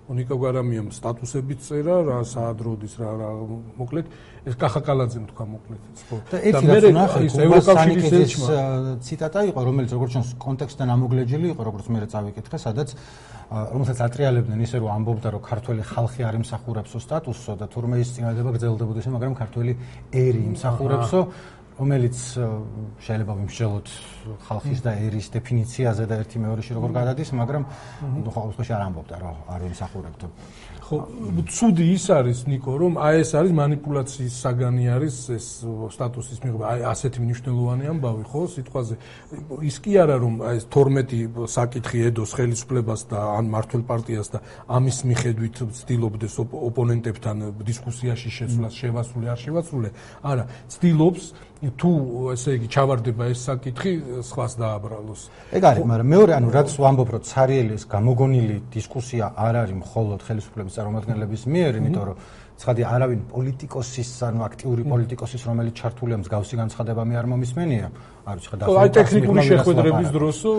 ნიკა 0.09 0.35
გვარამიამ 0.41 0.89
სტატუსებით 0.89 1.59
წერა 1.61 1.97
რა 2.07 2.17
საადროდის 2.25 2.93
რა 2.97 3.11
რა 3.19 3.29
მოკლედ. 3.77 4.05
ეს 4.49 4.55
კახაკალაძემ 4.57 5.25
თქვა 5.29 5.45
მოკლედ. 5.53 5.81
ხო. 6.09 6.17
და 6.33 6.61
მე 6.65 6.77
ნახე 6.97 7.19
ევროკავშირის 7.45 8.13
ეს 8.17 8.33
ციტატა 9.05 9.39
იყო 9.53 9.59
რომელიც 9.69 9.89
როგორც 9.93 10.11
ჩანს 10.17 10.29
კონტექსტთან 10.41 10.87
ამოგლეჯილი 10.95 11.47
იყო 11.53 11.61
როგორც 11.69 11.85
მე 11.93 12.07
წავიკითხე 12.09 12.57
სადაც 12.57 12.89
რომელსაც 13.49 13.97
ატრიალებდნენ 14.05 14.59
ისე 14.65 14.77
რომ 14.81 14.89
ამბობდა 14.97 15.29
რომ 15.33 15.41
ქართველი 15.41 15.81
ხალხი 15.81 16.21
არ 16.25 16.35
იმსახურებსო 16.41 16.99
სტატუსსო 17.05 17.53
და 17.57 17.65
თურმე 17.69 17.97
ის 18.01 18.09
წინადება 18.13 18.49
გრძელდებოდა 18.53 18.99
ისე 19.01 19.11
მაგრამ 19.13 19.33
ქართველი 19.41 19.73
ერი 20.13 20.41
იმსახურებსო 20.53 21.19
რომელიც 21.79 22.17
შეიძლება 22.99 23.33
ვიმსჯელოთ 23.39 23.89
ხალხის 24.45 24.79
და 24.83 24.91
ერის 24.99 25.27
დეფინიციაზე 25.31 26.07
და 26.11 26.15
ერთი 26.19 26.41
მეორეში 26.43 26.75
როგორ 26.75 26.91
გადადის, 26.99 27.29
მაგრამ 27.39 27.63
ნუ 28.19 28.29
ხო 28.29 28.31
ყოველთვის 28.35 28.69
არ 28.75 28.83
ამბობდა 28.89 29.15
რა, 29.23 29.31
არ 29.47 29.59
ვიმსახურებთ. 29.63 30.21
ხო 30.89 30.97
ცუდი 31.53 31.85
ის 31.93 32.05
არის 32.09 32.39
ნიკო 32.49 32.73
რომ 32.81 32.95
აი 32.97 33.21
ეს 33.21 33.31
არის 33.37 33.53
манипуляციის 33.59 34.37
საგანი 34.41 34.85
არის 34.89 35.17
ეს 35.37 35.47
სტატუსის 35.93 36.39
მიღება 36.41 36.65
აი 36.65 36.81
ასეთი 36.89 37.19
მნიშვნელოვანი 37.25 37.91
ამბავი 37.93 38.23
ხო 38.31 38.41
სიტყვაზე 38.55 38.95
ის 39.69 39.77
კი 39.85 39.93
არა 40.01 40.15
რომ 40.23 40.35
აი 40.49 40.55
ეს 40.57 40.65
12 40.73 41.45
საკითხი 41.45 41.99
ედოს 42.09 42.33
ხელისუფლებას 42.39 43.01
და 43.13 43.19
ან 43.37 43.45
მართლ 43.53 43.85
პარტიას 43.85 44.33
და 44.33 44.41
ამის 44.65 44.97
მიხედვით 45.13 45.61
ცდილობდეს 45.77 46.39
ოპონენტებთან 46.69 47.37
დისკუსიაში 47.69 48.29
შესვლას 48.39 48.73
შევასრულე 48.81 49.27
არ 49.29 49.39
შევასრულე 49.45 49.89
არა 50.25 50.43
ცდილობს 50.73 51.23
თუ 51.59 51.89
ესე 52.31 52.53
იგი 52.55 52.67
ჩავარდება 52.71 53.25
ეს 53.35 53.41
საკითხი 53.43 53.91
სხვას 54.23 54.53
დააბრალოს. 54.55 55.21
ეგ 55.51 55.63
არის, 55.67 55.83
მაგრამ 55.91 56.07
მეორე 56.15 56.31
ანუ 56.39 56.49
რაც 56.55 56.69
ვამბობ, 56.79 57.09
რომ 57.11 57.23
ცარიელის 57.27 57.83
გამოგონილი 57.91 58.55
დისკუსია 58.71 59.25
არ 59.35 59.55
არის 59.67 59.75
მხოლოდ 59.83 60.19
ხელისუფლების 60.23 60.75
წარმომადგენლების 60.79 61.41
მიერ, 61.53 61.71
იმიტომ 61.79 62.05
რომ 62.09 62.17
ცხადი 62.59 62.83
არავინ 62.91 63.21
პოლიტიკოსის 63.31 64.09
ანუ 64.27 64.39
აქტიური 64.49 64.83
პოლიტიკოსის 64.91 65.41
რომელიც 65.47 65.73
ჩართულია 65.79 66.17
მსგავსი 66.23 66.55
განცხადება 66.59 67.01
მე 67.07 67.15
არ 67.19 67.27
მომისმენია. 67.31 67.87
არის 68.29 68.43
ცხადა 68.45 68.63
ხო 68.69 68.75
აი 68.83 68.89
ტექნიკური 68.97 69.43
შეხვედრების 69.49 70.09
დროსო 70.13 70.51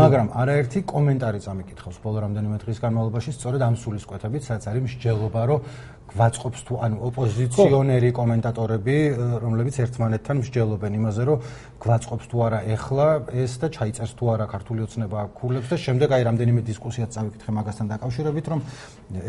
მაგრამ 0.00 0.26
არაერთი 0.40 0.80
კომენტარი 0.92 1.40
წამიკითხავს 1.44 1.98
ბოლო 2.04 2.18
რამდენიმე 2.24 2.56
დღის 2.64 2.78
განმავლობაში 2.84 3.30
სწორედ 3.36 3.60
ამ 3.68 3.74
სულისკვეთებით 3.82 4.42
სადაც 4.48 4.64
არის 4.70 4.82
მსჯელობა 4.88 5.42
რომ 5.50 5.60
გვაწყობს 6.10 6.60
თუ 6.66 6.74
ანუ 6.84 6.96
ოპოზიციონერი 7.06 8.10
კომენტატორები, 8.18 8.96
რომლებიც 9.44 9.76
ერთმანეთთან 9.84 10.36
მსჯელობენ 10.42 10.92
იმაზე, 10.98 11.22
რომ 11.30 11.38
გვაწყობს 11.80 12.24
თუ 12.30 12.36
არა 12.46 12.58
ეხლა 12.74 13.06
ეს 13.30 13.52
და 13.62 13.66
ჩაიწერს 13.70 14.12
თუ 14.18 14.24
არა 14.34 14.46
ქართული 14.50 14.80
ოცნება 14.84 15.20
ქულებს 15.38 15.68
და 15.70 15.76
შემდეგ 15.80 16.08
აი 16.10 16.22
რამდენიმე 16.28 16.60
დისკუსიაც 16.66 17.10
წავიკითხე 17.14 17.50
მაგასთან 17.56 17.86
დაკავშირებით, 17.94 18.46
რომ 18.50 18.60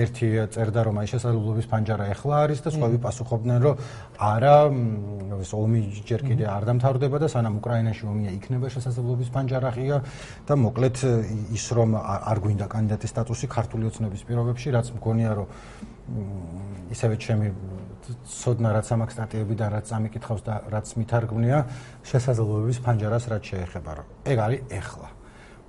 ერთი 0.02 0.28
წერდა 0.52 0.82
რომ 0.90 0.96
აი 1.02 1.08
შესაძლებლობის 1.14 1.68
ფანჯარა 1.72 2.06
ეხლა 2.18 2.36
არის 2.50 2.60
და 2.66 2.70
სხვაები 2.74 3.00
პასუხობდნენ, 3.06 3.60
რომ 3.62 3.76
არა, 4.18 4.58
ეს 5.42 5.52
ომი 5.54 5.82
ჯერ 6.02 6.22
კიდე 6.28 6.46
არ 6.50 6.64
დამთავრდება 6.70 7.18
და 7.22 7.28
სანამ 7.30 7.62
უკრაინაში 7.62 8.04
ომია 8.10 8.32
იქნება 8.42 8.68
შესაძლებლობის 8.74 9.30
ფანჯარა 9.32 9.70
ღია 9.78 9.98
და 10.50 10.54
მოკლედ 10.66 10.98
ის 11.56 11.66
რომ 11.78 11.90
არ 12.02 12.38
გვინდა 12.42 12.66
კანდიდატის 12.74 13.12
სტატუსი 13.16 13.48
ქართული 13.48 13.88
ოცნების 13.90 14.22
პირობებში, 14.28 14.68
რაც 14.76 14.88
მგონია 14.98 15.32
რომ 15.40 15.48
ისევე 16.92 17.16
ჩემი 17.22 17.48
სოდნა 18.26 18.70
რაც 18.76 18.88
ამაკ 18.96 19.10
სტატიები 19.14 19.56
და 19.56 19.68
რაც 19.72 19.88
ამიკითხავს 19.96 20.42
და 20.44 20.56
რაც 20.74 20.88
მithარგმნია 21.00 21.60
შესაძლებლობების 22.04 22.80
ფანჯარას 22.86 23.26
რაც 23.32 23.44
შეეხება 23.52 23.92
რომ 24.02 24.08
ეგ 24.26 24.38
არის 24.46 24.62
ეხლა. 24.82 25.10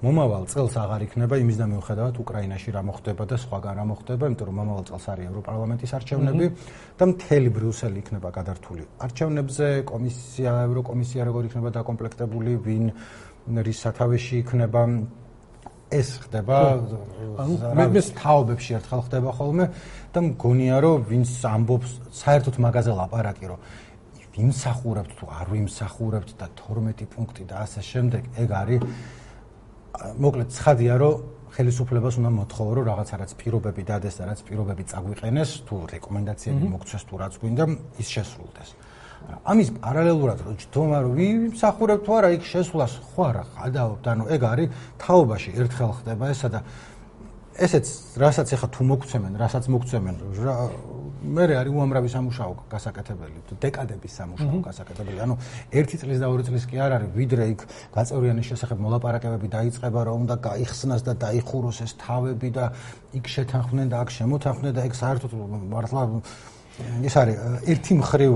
მომავალ 0.02 0.44
წელს 0.50 0.74
აღარ 0.82 1.02
იქნება 1.06 1.34
იმის 1.38 1.56
და 1.62 1.66
მიუხედავად 1.70 2.14
უკრაინაში 2.18 2.70
რა 2.74 2.82
მოხდება 2.90 3.22
და 3.22 3.36
სხვაგან 3.38 3.74
რა 3.78 3.84
მოხდება 3.86 4.24
იმიტომ 4.32 4.46
რომ 4.50 4.56
მომავალ 4.58 4.84
წელს 4.90 5.04
არის 5.12 5.26
ევროპარლამენტის 5.30 5.92
არჩევნები 5.98 6.46
და 6.98 7.04
მთელი 7.06 7.48
ბრიუსელი 7.54 7.98
იქნება 8.02 8.28
გადართული. 8.34 8.82
არჩევნებზე 8.98 9.66
კომისია 9.86 10.52
ევროკომისია 10.66 11.22
როგორ 11.22 11.42
იქნება 11.46 11.70
დაკომპლექტებული 11.78 12.52
ვინ 12.66 12.84
რის 13.62 13.78
სათავეში 13.86 14.34
იქნება 14.42 14.80
ეს 15.92 16.08
ხდება 16.24 16.58
ანუ 17.42 17.54
მე 17.76 18.02
თაობებში 18.16 18.76
ერთხელ 18.78 19.00
ხდება 19.06 19.30
ხოლმე 19.36 19.66
და 20.12 20.20
მგონია 20.28 20.76
რომ 20.84 21.04
ვინც 21.10 21.30
ამბობს 21.52 21.90
საერთოდ 22.22 22.56
მაგაზე 22.64 22.92
ლაპარაკი 22.96 23.46
რომ 23.52 23.60
ვიმსახურებთ 24.32 25.12
თუ 25.18 25.24
არ 25.28 25.46
ვიმსახურებთ 25.52 26.30
და 26.40 26.46
12 26.56 27.04
პუნქტი 27.12 27.44
და 27.52 27.56
ასე 27.68 27.80
შემდეგ 27.84 28.22
ეგ 28.40 28.48
არის 28.62 28.80
მოკლედ 30.16 30.48
ცხადია 30.56 30.94
რომ 31.02 31.14
ხელისუფლებას 31.52 32.16
უნდა 32.16 32.30
მოთხოვო 32.32 32.72
რომ 32.80 32.84
რაღაცა 32.88 33.14
რაც 33.20 33.32
პირობები 33.36 33.82
დადეს 33.84 34.14
და 34.16 34.24
რაც 34.32 34.40
პირობები 34.48 34.84
წაგვიყენეს 34.88 35.50
თუ 35.68 35.74
რეკომენდაციები 35.92 36.64
მოგცეს 36.72 37.02
თუ 37.08 37.14
რაც 37.20 37.34
გვინდა 37.44 37.64
ის 38.00 38.08
შესრულდეს 38.08 38.70
ამის 39.42 39.68
პარალელურად 39.82 40.38
რო 40.46 40.52
ჯდომა 40.62 40.98
რომ 41.02 41.12
ვიმსახურებ 41.18 42.00
თუ 42.06 42.10
არა 42.18 42.28
იქ 42.36 42.42
შესვლას 42.52 42.92
ხო 43.12 43.22
არა 43.30 43.44
ხადაობთ 43.54 44.04
ანუ 44.12 44.24
ეგ 44.36 44.42
არის 44.52 44.68
თაობაში 45.02 45.50
ერთხელ 45.58 45.92
ხდება 45.98 46.24
ესა 46.32 46.48
და 46.52 46.60
ესეც 47.52 47.86
რასაც 48.16 48.48
ახლა 48.56 48.68
თუ 48.72 48.82
მოგცემენ 48.92 49.32
რასაც 49.36 49.64
მოგცემენ 49.68 50.16
მე 51.22 51.44
არის 51.54 51.70
უამრავი 51.70 52.08
სამუშაო 52.10 52.52
გასაკეთებელი 52.72 53.38
დეკადების 53.62 54.12
სამუშაო 54.18 54.58
გასაკეთებელი. 54.66 55.18
ანუ 55.22 55.34
ერთი 55.70 55.96
წლის 56.02 56.18
და 56.18 56.26
ორი 56.32 56.42
წლის 56.48 56.64
კი 56.66 56.76
არ 56.82 56.92
არის 56.98 57.10
ვიდრე 57.14 57.44
იქ 57.52 57.60
გაწევრიანის 57.94 58.46
შესახებ 58.50 58.78
მოლაპარაკებები 58.82 59.48
დაიწყება 59.54 60.00
რომ 60.08 60.18
უნდა 60.26 60.36
გაიხსნას 60.48 61.02
და 61.06 61.12
დაიხუროს 61.22 61.78
ეს 61.86 61.92
თავები 62.02 62.48
და 62.58 62.64
იქ 63.14 63.24
შეთანხმდნენ 63.34 63.88
და 63.92 63.96
აქ 64.02 64.08
შემოთანხმდნენ 64.18 64.72
და 64.74 64.82
ეგ 64.82 64.94
საერთოდ 64.98 65.32
მართლა 65.70 66.02
ეს 67.06 67.14
არის 67.22 67.36
ერთი 67.70 67.92
მხრივ 68.02 68.32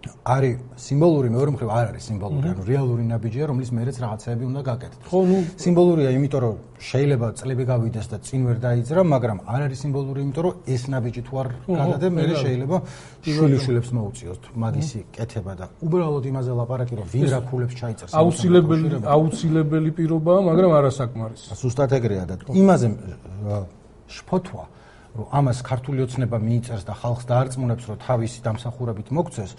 არის 0.00 0.56
სიმბოლური 0.80 1.28
მეორე 1.32 1.50
მხრივ 1.54 1.70
არ 1.76 1.86
არის 1.92 2.04
სიმბოლური, 2.08 2.48
ანუ 2.50 2.62
რეალური 2.64 3.04
ნაბიჯია, 3.04 3.44
რომლის 3.50 3.70
მეერეც 3.76 3.96
რაღაცები 4.00 4.44
უნდა 4.48 4.60
გაკეთდეს. 4.64 5.08
ხო, 5.10 5.20
ნუ 5.28 5.38
სიმბოლურია, 5.60 6.10
იმიტომ 6.16 6.40
რომ 6.40 6.56
შეიძლება 6.80 7.26
წლები 7.36 7.64
გავიდეს 7.68 8.06
და 8.08 8.16
წინ 8.24 8.40
ვერ 8.48 8.58
დაიძრა, 8.64 9.00
მაგრამ 9.14 9.38
არ 9.44 9.60
არის 9.68 9.78
სიმბოლური, 9.84 10.18
იმიტომ 10.24 10.42
რომ 10.46 10.54
ეს 10.72 10.82
ნაბიჯი 10.88 11.22
თუ 11.28 11.32
არ 11.40 11.48
გადადე, 11.68 12.06
მე 12.16 12.22
შეიძლება 12.40 12.76
შვილიშვილებს 13.28 13.90
მოუწიოს 14.00 14.38
მაგისი 14.64 15.00
კეთება 15.12 15.52
და 15.60 15.64
უბრალოდ 15.84 16.24
იმაზე 16.32 16.50
ლაპარაკი, 16.60 16.94
რომ 16.96 17.06
ვინ 17.12 17.26
რა 17.28 17.40
ქულებს 17.50 17.74
ჩაიწერს. 17.76 18.12
აუცილებელი 18.16 18.86
აუცილებელი 19.04 19.90
პირობაა, 20.00 20.40
მაგრამ 20.48 20.70
არასაკმარისი. 20.80 21.46
ზუსტად 21.60 21.90
ეგრეა 22.00 22.24
და 22.24 22.34
იმაზე 22.56 22.86
შფოთვა 24.10 24.64
რომ 25.10 25.26
ამას 25.34 25.58
ქართული 25.66 26.06
ოცნება 26.06 26.38
მიიწერს 26.38 26.84
და 26.86 26.94
ხალხს 26.94 27.24
დაარწმუნებს, 27.26 27.84
რომ 27.90 27.96
თავისი 27.98 28.38
დამსახურებით 28.46 29.08
მოგცეს, 29.10 29.50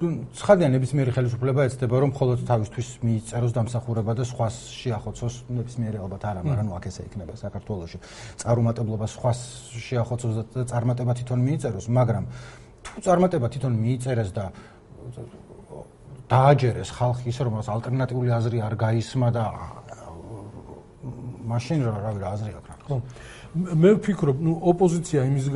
ცხადია 0.00 0.68
ნებისმიერი 0.72 1.12
ხელისუფლება 1.12 1.64
ეცდება 1.68 1.98
რომ 2.00 2.10
მხოლოდ 2.16 2.44
თავისთვის 2.48 2.88
მიიწეროს 3.04 3.52
დამსახურება 3.52 4.12
და 4.16 4.24
სხვას 4.24 4.56
შეახოცოს 4.72 5.34
ნებისმიერი 5.52 5.98
ალბათ 6.00 6.22
არა 6.24 6.40
მაგრამ 6.48 6.68
აქ 6.72 6.84
ესე 6.88 7.04
იქნება 7.04 7.34
საქართველოში. 7.36 7.98
წარუმატებლობა 8.40 9.06
სხვას 9.12 9.40
შეახოცოს 9.76 10.34
და 10.56 10.64
წარმატება 10.72 11.12
თვითონ 11.20 11.40
მიიწეროს 11.44 11.86
მაგრამ 11.92 12.24
თუ 12.80 12.96
წარმატება 13.04 13.46
თვითონ 13.52 13.72
მიიწერეს 13.76 14.30
და 14.32 14.44
დააჯერეს 16.32 16.90
ხალხი 16.96 17.26
ისე 17.28 17.42
რომ 17.44 17.54
ალტერნატიული 17.60 18.30
აზრი 18.40 18.58
არ 18.64 18.74
გაისმა 18.80 19.28
და 19.36 19.44
მაშინ 21.50 21.78
რა 21.84 21.92
რა 22.16 22.28
აზრი 22.34 22.50
აქვს 22.56 22.68
რა 22.70 22.76
ხო 22.88 22.96
მე 23.50 23.96
ვფიქრობ, 23.98 24.42
ნუ 24.46 24.52
ოპოზიცია 24.70 25.24
იმის 25.26 25.46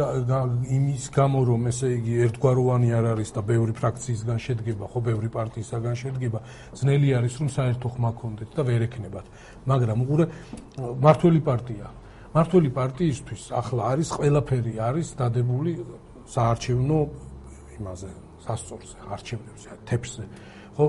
იმის 0.66 1.04
გამო 1.14 1.42
რომ 1.46 1.68
ესე 1.70 1.92
იგი 1.94 2.14
ერთგვაროვანი 2.26 2.88
არ 2.90 3.06
არის 3.14 3.30
და 3.36 3.42
ბევრი 3.46 3.74
ფრაქციისგან 3.78 4.38
შედგება, 4.42 4.88
ხო, 4.90 4.98
ბევრი 4.98 5.30
პარტიისგან 5.30 5.94
შედგება, 6.02 6.40
ძნელი 6.74 7.12
არის 7.14 7.34
რომ 7.38 7.48
საერთო 7.54 7.88
ხმა 7.94 8.10
კონდეთ 8.18 8.50
და 8.50 8.62
ვერ 8.66 8.82
ექნებათ. 8.90 9.26
მაგრამ 9.70 9.98
უყურე 10.02 10.24
მართველი 11.06 11.40
პარტია. 11.46 11.86
მართველი 12.34 12.68
პარტიისთვის 12.74 13.42
ახლა 13.54 13.82
არის 13.94 14.08
ყველაფერი 14.10 14.74
არის 14.90 15.08
დადებული 15.14 15.72
საარჩევნო 16.34 16.98
იმაზე, 17.78 18.10
სასწორზე, 18.42 18.96
არჩევნებზე, 19.06 19.70
თეფსზე. 19.86 20.24
ხო? 20.74 20.86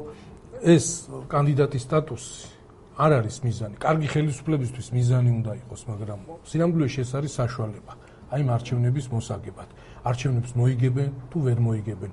ეს 0.65 0.85
კანდიდატის 1.29 1.83
სტატუსი 1.85 2.54
არ 2.95 3.11
არის 3.19 3.37
მიზანი. 3.43 3.75
კარგი 3.75 4.07
ხელისუფლებისთვის 4.07 4.87
მიზანი 4.95 5.29
უნდა 5.39 5.51
იყოს, 5.61 5.81
მაგრამ 5.91 6.19
სინამდვილეში 6.47 6.99
ეს 7.03 7.11
არის 7.19 7.31
საშუალება. 7.39 7.93
აი 8.31 8.41
მარჩევნების 8.47 9.05
მოსაგებად. 9.11 9.69
არჩევნებს 10.05 10.51
მოიგებენ 10.55 11.09
თუ 11.29 11.37
ვერ 11.45 11.59
მოიგებენ. 11.59 12.11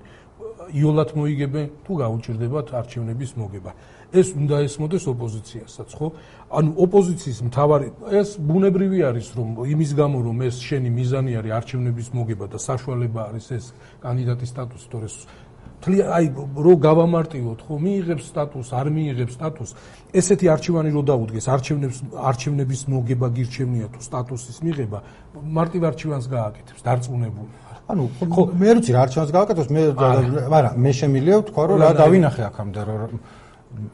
იოლად 0.73 1.11
მოიგებენ 1.19 1.67
თუ 1.87 1.93
გაუჭirdებათ 2.03 2.67
არჩევნების 2.79 3.31
მოგება. 3.39 3.73
ეს 4.13 4.29
უნდა 4.37 4.57
ესმოდეს 4.67 5.05
ოპოზიციასაც, 5.09 5.91
ხო? 5.97 6.07
ანუ 6.53 6.71
ოპოზიციის 6.85 7.39
მთავარი 7.49 7.87
ეს 8.13 8.29
ბუნებრივი 8.37 8.99
არის, 9.09 9.29
რომ 9.39 9.49
იმის 9.73 9.91
გამო 9.97 10.19
რომ 10.27 10.39
ეს 10.49 10.57
შენი 10.61 10.91
მიზანი 10.99 11.33
არის 11.41 11.53
არჩევნების 11.59 12.09
მოგება 12.13 12.45
და 12.53 12.59
საშუალება 12.61 13.21
არის 13.33 13.47
ეს 13.57 13.65
კანდიდატის 14.05 14.51
სტატუსი, 14.53 14.87
თორე 14.93 15.09
აი 15.83 16.27
რო 16.65 16.73
გავამარტივოთ 16.79 17.61
ხო 17.67 17.75
მიიღებს 17.83 18.25
სტატუს 18.31 18.69
არ 18.71 18.87
მიიღებს 18.95 19.35
სტატუს 19.35 19.71
ესეთი 20.15 20.47
არჩევანი 20.55 20.91
რო 20.95 21.03
დაუდგეს 21.11 21.47
არჩევნებს 21.55 21.99
არჩევნების 22.31 22.83
მოგება 22.93 23.29
გირჩევნია 23.37 23.87
თუ 23.91 24.01
სტატუსის 24.07 24.59
მიღება 24.63 24.99
მარტივ 25.59 25.83
არჩევანს 25.91 26.27
გააკეთებს 26.31 26.83
დარწმუნებული 26.87 27.51
ანუ 27.91 28.03
ხო 28.31 28.43
მე 28.63 28.69
როცა 28.79 29.01
არჩევანს 29.03 29.33
გააკეთოს 29.37 29.69
მე 29.75 29.83
მაგრამ 30.55 30.75
მე 30.87 30.91
შემიძლია 31.03 31.37
ვთქვა 31.43 31.63
რომ 31.67 31.77
რა 31.83 31.91
დავინახე 31.99 32.43
აქამდე 32.47 32.81
რომ 32.87 33.19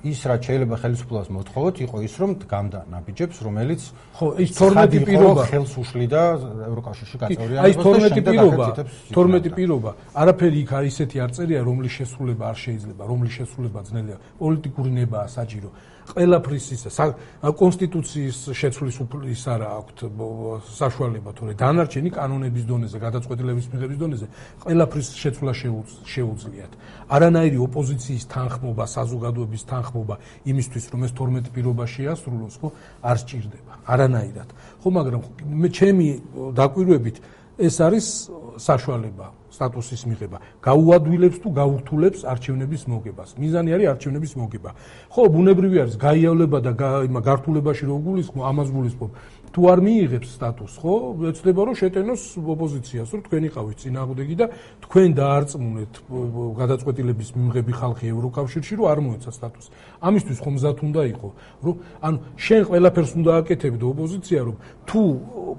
ის 0.02 0.20
რა 0.26 0.36
შეიძლება 0.42 0.76
ხელისუფლებას 0.82 1.28
მოთხოვოთ 1.36 1.76
იყო 1.86 1.96
ის 2.06 2.14
რომ 2.20 2.30
დგამდა 2.42 2.80
ნაბიჯებს 2.92 3.36
რომელიც 3.46 3.80
ხო 4.18 4.26
ის 4.42 4.50
12 4.58 5.06
პირობა. 5.08 5.42
ხელს 5.50 5.72
უშლიდა 5.82 6.22
ევროკავშირში 6.70 7.16
გაწევრიანებას 7.22 7.64
აი 7.64 7.72
12 7.78 8.22
პირობა 8.26 8.66
12 9.14 9.50
პირობა. 9.58 9.90
არაფერი 10.22 10.58
იქ 10.64 10.70
არის 10.78 10.92
ისეთი 10.98 11.16
არ 11.24 11.30
წერია 11.36 11.60
რომლის 11.68 11.92
შესრულება 11.98 12.44
არ 12.52 12.58
შეიძლება 12.64 13.02
რომლის 13.10 13.32
შესრულება 13.38 13.80
ძნელია 13.88 14.16
პოლიტიკური 14.42 14.90
ნებაა 14.98 15.26
საჭირო 15.38 15.70
ყველაფრის 16.08 16.66
ისა 16.74 17.06
კონსტიტუციის 17.58 18.38
შეცვლის 18.56 18.96
უფლის 19.04 19.42
არა 19.52 19.68
აქვთ 19.78 19.98
საშუალება 20.78 21.30
თორე. 21.36 21.52
დანარჩენი 21.60 22.10
კანონების 22.16 22.64
დონეზე 22.70 22.98
გადაწყვეტილების 23.06 23.66
მიღების 23.72 23.98
დონეზე 24.02 24.26
ყველაფრის 24.64 25.08
შეცვლა 25.22 25.52
შეუძლიათ. 26.12 26.72
არანაირი 27.08 27.58
ოპოზიციის 27.68 28.24
თანხმობა 28.34 28.84
საზოგადოების 28.96 29.62
თანხმობა 29.70 30.14
იმისთვის 30.50 30.84
რომ 30.92 31.00
ეს 31.06 31.12
12 31.12 31.52
პირობა 31.54 31.84
შეასრულოს 31.94 32.54
ხო 32.60 32.68
არ 33.04 33.16
სჭირდება. 33.22 33.72
არანაირად. 33.92 34.48
ხო 34.82 34.88
მაგრამ 34.98 35.20
მე 35.60 35.68
ჩემი 35.68 36.06
დაკვირვებით 36.58 37.16
ეს 37.58 37.76
არის 37.82 38.06
საშუალება 38.58 39.37
სტატუსის 39.58 40.02
მიღება. 40.06 40.38
გაუადვილებს 40.62 41.36
თუ 41.42 41.48
გაურთულებს 41.58 42.20
არჩევნების 42.32 42.82
მოგებას. 42.86 43.28
მიზანი 43.42 43.70
არის 43.74 43.86
არჩევნების 43.92 44.32
მოგება. 44.38 44.70
ხო 45.10 45.22
ბუნებრივი 45.34 45.76
არის 45.82 45.94
გაიავლება 45.98 46.58
და 46.62 46.72
გართულებაში 47.26 47.84
რო 47.90 47.96
გულისხმო 48.06 48.42
ამას 48.46 48.68
გულისხმობ 48.70 49.10
თუ 49.54 49.60
არ 49.72 49.80
მიიღებს 49.84 50.28
სტატუსს, 50.36 50.76
ხო? 50.82 50.94
ეცდება 51.30 51.60
რომ 51.68 51.74
შეტენოს 51.80 52.22
ოპოზიციას, 52.38 53.08
რომ 53.14 53.20
თქვენ 53.26 53.42
იყავით 53.48 53.76
წინააღმდეგი 53.82 54.34
და 54.38 54.46
თქვენ 54.84 55.08
დაარწმუნეთ 55.18 55.92
გადაწყვეტილების 56.60 57.28
მიღები 57.38 57.72
ხალხი 57.80 58.04
ევროკავშირში, 58.12 58.72
რომ 58.78 58.86
არ 58.92 58.98
მოეცა 59.08 59.30
სტატუსი. 59.38 59.70
ამისთვის 59.98 60.38
ხომ 60.44 60.54
მზად 60.58 60.78
უნდა 60.88 61.02
იყო, 61.12 61.28
რომ 61.64 61.74
ანუ 62.06 62.16
შენ 62.36 62.62
ყველაფერს 62.68 63.12
უნდა 63.18 63.30
აკეთებდე 63.40 63.84
ოპოზიცია, 63.88 64.40
რომ 64.48 64.56
თუ 64.88 65.00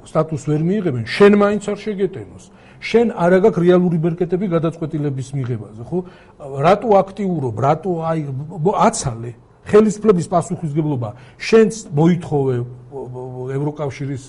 სტატუსს 0.05 0.45
ვერ 0.49 0.61
მიიღებენ, 0.69 1.03
შენ 1.09 1.33
მაინც 1.41 1.63
არ 1.69 1.77
შეგეტენოს. 1.85 2.45
შენ 2.79 3.07
არ 3.11 3.31
აქვს 3.43 3.59
რეალური 3.59 3.97
ბერკეტები 3.99 4.45
გადაწყვეტილების 4.55 5.27
მიღებაზე, 5.35 5.81
ხო? 5.83 5.99
რატო 6.63 6.89
აქტიურობ, 7.03 7.55
რატო 7.59 7.91
აი 8.07 8.19
აცალე 8.87 9.31
ხელისფლების 9.69 10.27
პასუხისგებლობა 10.33 11.09
შენც 11.49 11.73
მოითხოვე 11.99 12.55
ევროკავშირის 13.57 14.23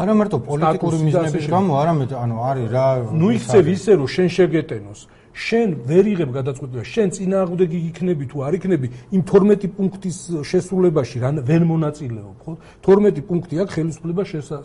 არა 0.00 0.14
მარტო 0.20 0.38
პოლიტიკური 0.46 0.96
მიზნების 1.06 1.46
გამო, 1.50 1.72
არამედ 1.82 2.10
ანუ 2.14 2.36
არის 2.50 2.66
რა 2.74 2.86
ნუ 3.10 3.28
იქცევ 3.36 3.64
ისე 3.74 3.92
რომ 3.98 4.08
შენ 4.14 4.28
შეგეტენოს. 4.38 5.00
შენ 5.30 5.68
ვერ 5.86 6.04
იღებ 6.10 6.30
გადაწყვეტილება 6.34 6.86
შენ 6.90 7.08
წინააღმდეგი 7.16 7.78
იქნები 7.90 8.24
თუ 8.30 8.36
არ 8.46 8.54
იქნები 8.58 8.86
იმ 9.14 9.22
12 9.30 9.68
პუნქტის 9.78 10.18
შესრულებაში 10.50 11.16
რა 11.22 11.30
ვერ 11.46 11.62
მონაწილეობ 11.70 12.36
ხო? 12.42 12.52
12 12.82 13.22
პუნქტი 13.30 13.54
აქვს 13.62 13.74
ხელისუფლება 13.78 14.22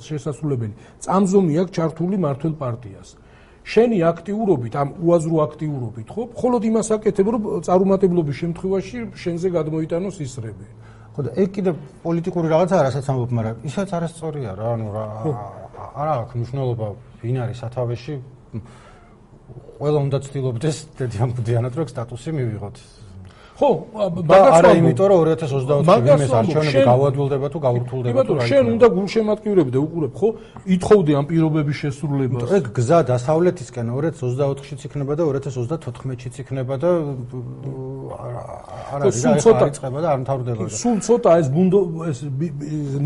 შესაძლებელი 0.10 0.74
წამზომი 1.06 1.54
აქვს 1.62 1.76
ჩართული 1.78 2.18
მართლ 2.26 2.54
პარტიას 2.58 3.10
შენი 3.66 3.98
აქტიურობით, 4.06 4.74
ამ 4.78 4.90
უაზრო 5.02 5.38
აქტიურობით, 5.46 6.08
ხო? 6.14 6.22
მხოლოდ 6.38 6.62
იმას 6.70 6.88
აკეთებ, 6.96 7.28
რომ 7.34 7.42
წარუმატებლობის 7.66 8.36
შემთხვევაში 8.42 8.98
შენზე 9.18 9.48
გადმოიტანოს 9.58 10.18
ისრები. 10.22 10.68
ხო 11.16 11.22
და 11.26 11.32
ეგ 11.34 11.50
კიდე 11.56 11.72
პოლიტიკური 12.06 12.48
რაღაცაა, 12.54 12.82
რასაც 12.86 13.06
ამბობ, 13.10 13.32
მაგრამ 13.38 13.56
ისაც 13.66 13.90
არასწორია 13.98 14.52
რა, 14.54 14.68
ანუ 14.76 14.88
რა 14.94 15.06
არა 15.96 16.14
აქვს 16.22 16.36
მნიშვნელობა, 16.36 16.88
ვინ 17.24 17.38
არის 17.42 17.58
სათავეში. 17.64 18.16
ყველა 19.80 20.00
უნდა 20.06 20.18
ცდილობდეს 20.26 20.78
დედი 21.00 21.18
ამბუდიანად, 21.26 21.74
რომ 21.76 21.88
სტატუსი 21.90 22.30
მივიღოთ. 22.36 22.76
ხო, 23.56 23.70
მაგას 23.96 24.56
არა 24.60 24.72
იმიტომ 24.76 25.08
რომ 25.12 25.20
2024 25.32 26.20
წლის 26.20 26.32
არჩევნები 26.40 26.82
გავადვილდება 26.92 27.48
თუ 27.56 27.60
გაურთულდება 27.64 28.22
თუ 28.28 28.34
რა. 28.36 28.48
შენ 28.52 28.66
უნდა 28.76 28.88
გულშემატკივრებდე 28.96 29.78
უყურებ, 29.80 30.14
ხო? 30.20 30.28
ითხოვდი 30.76 31.12
ამ 31.16 31.26
პირობების 31.32 31.78
შესრულებას. 31.80 32.50
ეგ 32.52 32.66
გზა 32.76 33.00
დასავლეთისკენ 33.16 33.86
2024-შიც 33.96 34.82
იქნება 34.92 35.14
და 35.16 35.24
2034-შიც 35.24 36.36
იქნება 36.44 36.74
და 36.84 36.90
არა 38.92 39.08
რა 39.08 39.68
იწყება 39.72 40.00
და 40.04 40.08
არ 40.14 40.20
მთავრდება. 40.24 40.64
სულ 40.68 40.98
ცოტა 41.08 41.32
ეს 41.40 41.48
ბუნდო 41.56 41.80
ეს 42.12 42.20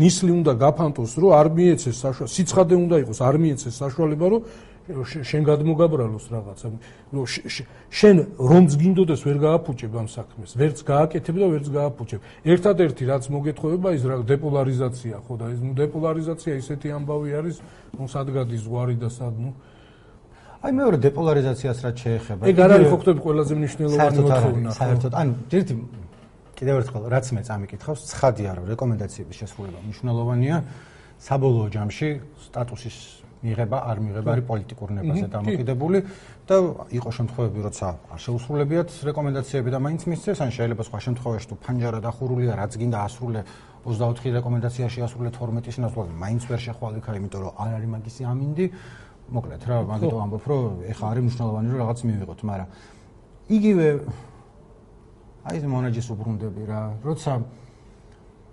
ნისლი 0.02 0.32
უნდა 0.34 0.52
გაფანტოს, 0.58 1.12
რომ 1.14 1.30
არ 1.40 1.46
მიეცეს 1.56 1.96
საშუალება, 2.04 2.34
სიცხადე 2.34 2.74
უნდა 2.74 2.96
იყოს, 3.06 3.18
არ 3.22 3.36
მიეცეს 3.38 3.74
საშუალება, 3.80 4.26
რომ 4.34 4.40
შენ 4.88 5.42
გადმოგაბრალოს 5.44 6.24
რაღაცა. 6.34 6.66
რომ 7.12 7.24
შენ 7.90 8.16
რომც 8.38 8.70
გინდოდეს 8.80 9.20
ვერ 9.26 9.38
გააფუჭებ 9.44 9.92
ამ 10.00 10.08
საქმეს. 10.08 10.50
ვერც 10.56 10.78
გააკეთებ 10.82 11.36
და 11.36 11.46
ვერც 11.52 11.66
გააფუჭებ. 11.70 12.20
ერთადერთი 12.44 13.02
რაც 13.06 13.24
მოგეთხოვება 13.30 13.88
ის 13.94 14.02
რა 14.08 14.16
დეპოლარიზაცია 14.24 15.16
ხო 15.26 15.34
და 15.36 15.46
ეს 15.52 15.60
ნუ 15.60 15.72
დეპოლარიზაცია 15.78 16.52
ისეთი 16.62 16.88
ამბავი 16.96 17.30
არის 17.38 17.56
ნუ 17.98 18.04
სად 18.08 18.28
გადის 18.34 18.60
ზღვარი 18.66 18.96
და 18.98 19.08
სად 19.10 19.34
ნუ. 19.38 19.50
აი 20.60 20.72
მეორე 20.76 20.96
დეპოლარიზაციას 21.06 21.78
რაც 21.84 21.96
შეეხება 22.04 22.42
ეგ 22.50 22.56
არ 22.60 22.70
არის 22.76 22.88
ხო 22.90 22.98
ხტები 23.00 23.20
ყველაზე 23.24 23.52
მნიშვნელოვანი 23.60 24.18
მოთხოვნა 24.20 24.70
საერთოდ 24.80 25.12
ან 25.16 25.28
ერთი 25.56 25.74
კიდევ 26.58 26.74
ერთხელ 26.80 27.04
რაც 27.08 27.26
მე 27.32 27.42
წამიკითხავს 27.48 28.00
ცხადია 28.12 28.50
რომ 28.60 28.64
რეკომენდაციების 28.68 29.36
შესრულება 29.40 29.78
მნიშვნელოვანია. 29.80 30.56
საბოლოო 31.20 31.68
ჯამში 31.68 32.08
სტატუსის 32.48 33.19
მიღება 33.40 33.78
არ 33.90 33.98
მიღება 34.04 34.28
არის 34.34 34.44
პოლიტიკურ 34.50 34.88
ნებაზე 35.00 35.26
დამოკიდებული 35.32 35.98
და 36.48 36.56
იყო 36.98 37.10
შემთხვევები 37.18 37.60
როცა 37.66 37.86
არ 38.12 38.20
შეუსრულებიათ 38.24 38.88
რეკომენდაციები 39.08 39.68
და 39.74 39.78
მაინც 39.80 40.02
მისცეს 40.12 40.38
ან 40.44 40.50
შეიძლება 40.56 40.82
სხვა 40.88 40.98
შემთხვევაში 41.06 41.46
თუ 41.48 41.56
ფანჯარა 41.64 42.00
დახურულია 42.04 42.52
რაც 42.60 42.72
გინდა 42.80 42.98
ასრულე 43.08 43.40
24 43.88 44.36
რეკომენდაციაში 44.36 44.98
ასრულე 45.08 45.30
12-ის 45.32 45.76
ნაცვლად 45.80 46.08
მაინც 46.20 46.42
ვერ 46.52 46.60
შეხვალიქა 46.68 47.10
იმიტომ 47.16 47.40
რომ 47.48 47.52
არ 47.64 47.70
არის 47.80 47.90
მაგისი 47.96 48.22
ამინდი. 48.28 48.66
მოკლედ 49.30 49.62
რა 49.70 49.76
მაგიტო 49.86 50.16
ამბობ 50.20 50.44
რომ 50.50 50.82
ეხა 50.90 51.06
არის 51.14 51.22
მნიშვნელოვანი 51.26 51.68
რომ 51.70 51.78
რაღაც 51.80 51.98
მივიღოთ 52.02 52.40
მაგრამ 52.50 52.68
იგივე 53.56 53.86
აი 55.46 55.54
ეს 55.60 55.64
მონაჯის 55.70 56.06
უბრუნდები 56.14 56.62
რა 56.66 56.80
როცა 57.06 57.32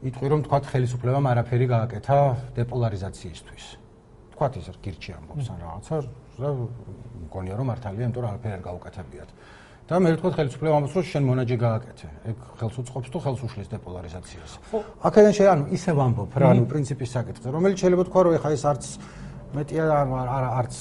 იტყვი 0.07 0.27
რომ 0.31 0.39
თქვა 0.45 0.57
ხელისუფლებამ 0.69 1.25
არაფერი 1.33 1.65
გააკეთა 1.73 2.17
დეპოლარიზაციისთვის 2.61 3.65
თქვათ 4.37 4.53
ის 4.61 4.67
გირჩი 4.85 5.11
ამბობს 5.17 5.47
ან 5.49 5.59
რაღაცა 5.65 5.95
და 6.37 6.49
მგონია 7.25 7.55
რომ 7.57 7.67
მართალია, 7.73 8.03
იმიტომ 8.05 8.21
რომ 8.21 8.29
არაფერი 8.37 8.53
არ 8.53 8.63
გაუკეთებიათ. 8.69 9.29
და 9.87 9.95
მე 10.03 10.09
ვთქვათ 10.13 10.33
ხელისუფლება 10.37 10.75
ამბობს 10.77 10.93
რომ 10.93 11.05
შენ 11.07 11.23
მონაჯე 11.25 11.57
გააკეთე. 11.57 12.07
ეგ 12.27 12.37
ხელს 12.59 12.75
უწყობს 12.77 13.07
თუ 13.07 13.17
ხელს 13.23 13.41
უშლის 13.47 13.67
დეპოლარიზაციას. 13.71 14.51
ხო, 14.67 14.77
აქედან 15.07 15.33
შე 15.33 15.43
ანუ 15.47 15.63
ისე 15.73 15.91
ვამბობ 15.95 16.31
რა, 16.37 16.45
ანუ 16.53 16.63
პრინციპის 16.67 17.09
საკითხზე, 17.17 17.47
რომელიც 17.55 17.77
შეიძლება 17.81 18.03
თქვა 18.11 18.21
რომ 18.27 18.33
ეხა 18.37 18.49
ეს 18.51 18.63
არც 18.67 18.83
მეტია 19.57 19.83
არა 19.87 20.49
არც 20.59 20.73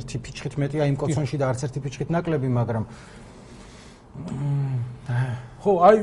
ერთი 0.00 0.16
ფიჩხით 0.24 0.54
მეტია 0.58 0.82
იმ 0.90 0.96
კოცონში 0.96 1.36
და 1.38 1.44
არც 1.52 1.60
ერთი 1.68 1.78
ფიჩხით 1.84 2.08
ნაკლები, 2.08 2.48
მაგრამ 2.48 2.84
ხო, 5.60 5.72
აი 5.86 5.96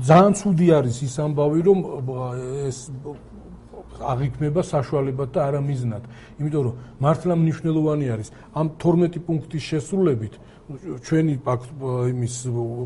ძალიან 0.00 0.32
ცუდი 0.32 0.66
არის 0.80 0.96
ის 1.06 1.14
ამბავი 1.22 1.60
რომ 1.60 1.78
ეს 2.66 2.88
აღიქმება 4.00 4.62
საშუალებად 4.62 5.28
და 5.34 5.40
არა 5.48 5.60
მიზნად. 5.60 6.02
იმიტომ 6.40 6.62
რომ 6.66 6.74
მართლა 7.02 7.34
მნიშვნელოვანი 7.42 8.06
არის 8.14 8.28
ამ 8.56 8.66
12 8.78 9.20
პუნქტის 9.26 9.62
შესრულებით 9.70 10.34
ჩვენი 11.02 11.34
იმის 11.42 12.34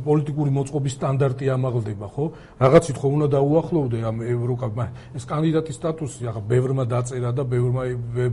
პოლიტიკური 0.07 0.51
მოწყობის 0.57 0.95
სტანდარტი 0.97 1.47
ამაღლდება, 1.55 2.07
ხო? 2.09 2.25
რაღაცით 2.59 2.97
ხო 2.99 3.09
უნდა 3.17 3.27
დაუახლოვდე 3.37 3.99
ამ 4.11 4.17
ევროკაპმა. 4.27 4.87
ეს 5.15 5.25
კანდიდატის 5.29 5.77
სტატუსი, 5.77 6.27
ახლა 6.27 6.43
ბევრმა 6.51 6.85
დაწერა 6.89 7.31
და 7.37 7.43
ბევრმა 7.45 7.83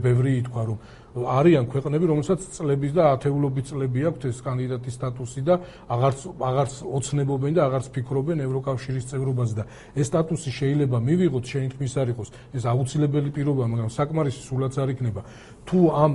ბევრი 0.00 0.32
ითქვა, 0.42 0.62
რომ 0.64 0.78
არიან 1.14 1.70
ქვეყნები, 1.70 2.04
რომელსაც 2.10 2.40
წლების 2.50 2.92
და 2.94 3.02
ათეულობით 3.14 3.70
წლები 3.70 4.00
აქვთ 4.10 4.22
ეს 4.34 4.38
კანდიდატის 4.42 4.96
სტატუსი 4.98 5.42
და 5.46 5.54
აღარც 5.86 6.20
აღარც 6.42 6.74
ოცნებობენ 6.82 7.52
და 7.54 7.62
აღარც 7.70 7.86
ფიქრობენ 7.94 8.42
ევროკავშირის 8.42 9.04
წევრობაზე 9.14 9.54
და 9.54 9.64
ეს 9.94 10.06
სტატუსი 10.10 10.50
შეიძლება 10.58 10.98
მივიღოთ, 10.98 11.44
შენ 11.54 11.70
თქმის 11.70 11.94
არ 12.02 12.08
იყოს, 12.18 12.28
ეს 12.58 12.64
აუცილებელი 12.66 13.30
პირობა, 13.30 13.62
მაგრამ 13.70 13.90
საკმარისი 13.94 14.40
სულაც 14.42 14.74
არ 14.74 14.88
იქნება. 14.90 15.22
თუ 15.70 15.78
ამ 15.94 16.12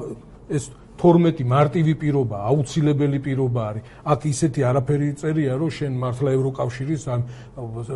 ეს 0.52 0.64
12 1.00 1.48
მარტივი 1.48 1.94
პირობა, 1.96 2.38
აუცილებელი 2.52 3.20
პირობა 3.24 3.62
არის. 3.70 3.84
აქ 4.04 4.20
ისეთი 4.30 4.62
არაფერი 4.70 5.08
წერია, 5.16 5.54
რომ 5.56 5.70
შენ 5.72 5.94
მართლა 5.96 6.30
ევროკავშირის 6.38 7.04
ან 7.14 7.20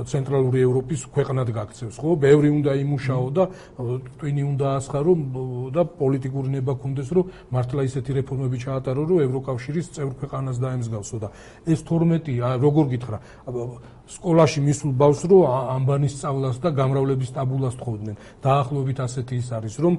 ცენტრალური 0.07 0.59
ევროპის 0.63 1.01
ქვეყნად 1.11 1.47
გაქცევს, 1.51 1.95
ხო? 1.99 2.09
ბევრი 2.15 2.49
უნდა 2.63 2.71
იმუშაო 2.79 3.27
და 3.35 3.43
ტვინი 4.23 4.43
უნდა 4.55 4.67
ასხარო 4.79 5.13
და 5.75 5.83
პოლიტიკური 5.99 6.49
ნება 6.55 6.73
კონდეს, 6.79 7.09
რომ 7.11 7.25
მართლა 7.51 7.81
ისეთი 7.91 8.11
რეფორმები 8.23 8.57
ჩაატარო, 8.63 9.01
რომ 9.03 9.19
ევროკავშირის 9.27 9.87
წევრ 9.99 10.13
ქვეყანას 10.23 10.57
დაემსგავსო 10.63 11.17
და 11.19 11.27
ეს 11.67 11.79
12 11.83 12.39
როგორ 12.63 12.85
გითხრა, 12.93 13.17
სკოლაში 14.03 14.61
მისულ 14.67 14.91
ბავშვს 14.99 15.27
რო 15.31 15.37
ამბანის 15.47 16.15
სწავლას 16.19 16.57
და 16.59 16.69
გამრავლების 16.75 17.29
ტაბულას 17.35 17.75
თხოვდნენ. 17.79 18.15
დაახლოებით 18.43 18.97
ასეთი 18.99 19.35
ის 19.39 19.47
არის, 19.55 19.75
რომ 19.79 19.93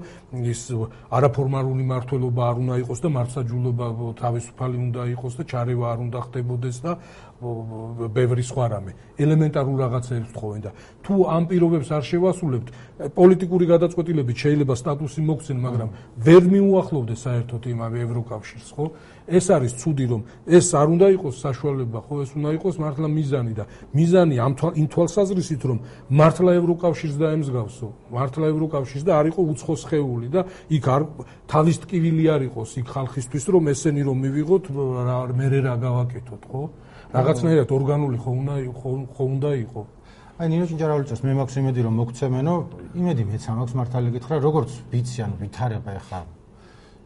ის 0.45 0.61
არაფორმალური 1.09 1.85
მართლობა 1.89 2.43
არ 2.45 2.57
უნდა 2.63 2.75
იყოს 2.85 2.94
და 3.03 3.09
მართლმსაჯულობა 3.15 3.87
თავისუფალი 4.21 4.77
უნდა 4.85 5.03
იყოს 5.15 5.35
და 5.39 5.45
ჩარევა 5.51 5.87
არ 5.95 5.99
უნდა 6.05 6.19
ხდებოდეს 6.27 6.77
და 6.85 6.93
ბევრი 7.41 8.45
სხვა 8.45 8.67
რამე. 8.73 8.93
ელემენტარულ 9.19 9.77
რაღაცებს 9.85 10.31
თხოვენ 10.35 10.61
და 10.65 10.71
თუ 11.05 11.15
ამ 11.37 11.45
პირობებს 11.51 11.89
არ 11.95 12.03
შევასრულებთ, 12.11 12.69
პოლიტიკური 13.15 13.65
გადაწყვეტილებით 13.75 14.37
შეიძლება 14.45 14.75
სტატუსი 14.75 15.21
მოგცენ, 15.29 15.59
მაგრამ 15.67 15.91
ვერ 16.27 16.43
მიუახლოვდეს 16.55 17.21
საერთოდ 17.27 17.63
იმ 17.75 17.81
ევროკავშირს, 18.05 18.69
ხო? 18.75 18.87
ეს 19.25 19.49
არის 19.49 19.73
ცუდი 19.81 20.07
რომ 20.13 20.23
ეს 20.45 20.67
არ 20.77 20.89
უნდა 20.95 21.07
იყოს 21.17 21.35
საშუალება 21.41 22.01
ხო 22.05 22.15
ეს 22.25 22.31
უნდა 22.37 22.51
იყოს 22.61 22.77
მართლა 22.77 23.09
მიზანი 23.09 23.55
და 23.57 23.65
მიზანი 23.97 24.37
ამ 24.37 24.53
იმ 24.77 24.87
თვალსაზრისით 24.93 25.63
რომ 25.65 25.79
მართლა 26.13 26.51
ევროკავშირს 26.61 27.17
დაემსგავსო 27.25 27.89
მართლა 28.13 28.47
ევროკავშირს 28.53 29.05
და 29.09 29.13
არ 29.17 29.27
იყო 29.33 29.41
უცხო 29.49 29.75
სხეული 29.81 30.29
და 30.29 30.41
იქ 30.69 30.85
არ 30.93 31.03
თავის 31.49 31.77
ტკივილი 31.89 32.25
არ 32.37 32.43
იყოს 32.53 32.71
იქ 32.85 32.87
ხალხისთვის 32.93 33.45
რომ 33.49 33.65
ესენი 33.73 34.03
რომ 34.05 34.17
მივიღოთ 34.29 34.65
მე 35.41 35.47
რა 35.65 35.75
გავაკეთოთ 35.81 36.43
ხო 36.45 36.63
რაღაცნაირად 37.15 37.71
ორგანული 37.79 38.19
ხო 38.19 38.31
უნდა 38.41 38.55
ხო 39.15 39.25
უნდა 39.35 39.51
იყოს 39.65 39.89
აი 40.35 40.49
ნინო 40.51 40.65
ჭინჭარავლიძეს 40.67 41.21
მე 41.23 41.33
მაქვს 41.39 41.57
იმედი 41.63 41.81
რომ 41.87 41.95
მოგცემენო. 41.95 42.55
იმედი 42.99 43.23
მეც 43.31 43.45
ამაქვს 43.55 43.75
მართალი 43.79 44.09
გითხრა 44.19 44.37
როგორც 44.43 44.71
ვიცი 44.91 45.19
ანუ 45.23 45.37
ვითარება 45.39 45.91
ეხა 45.95 46.21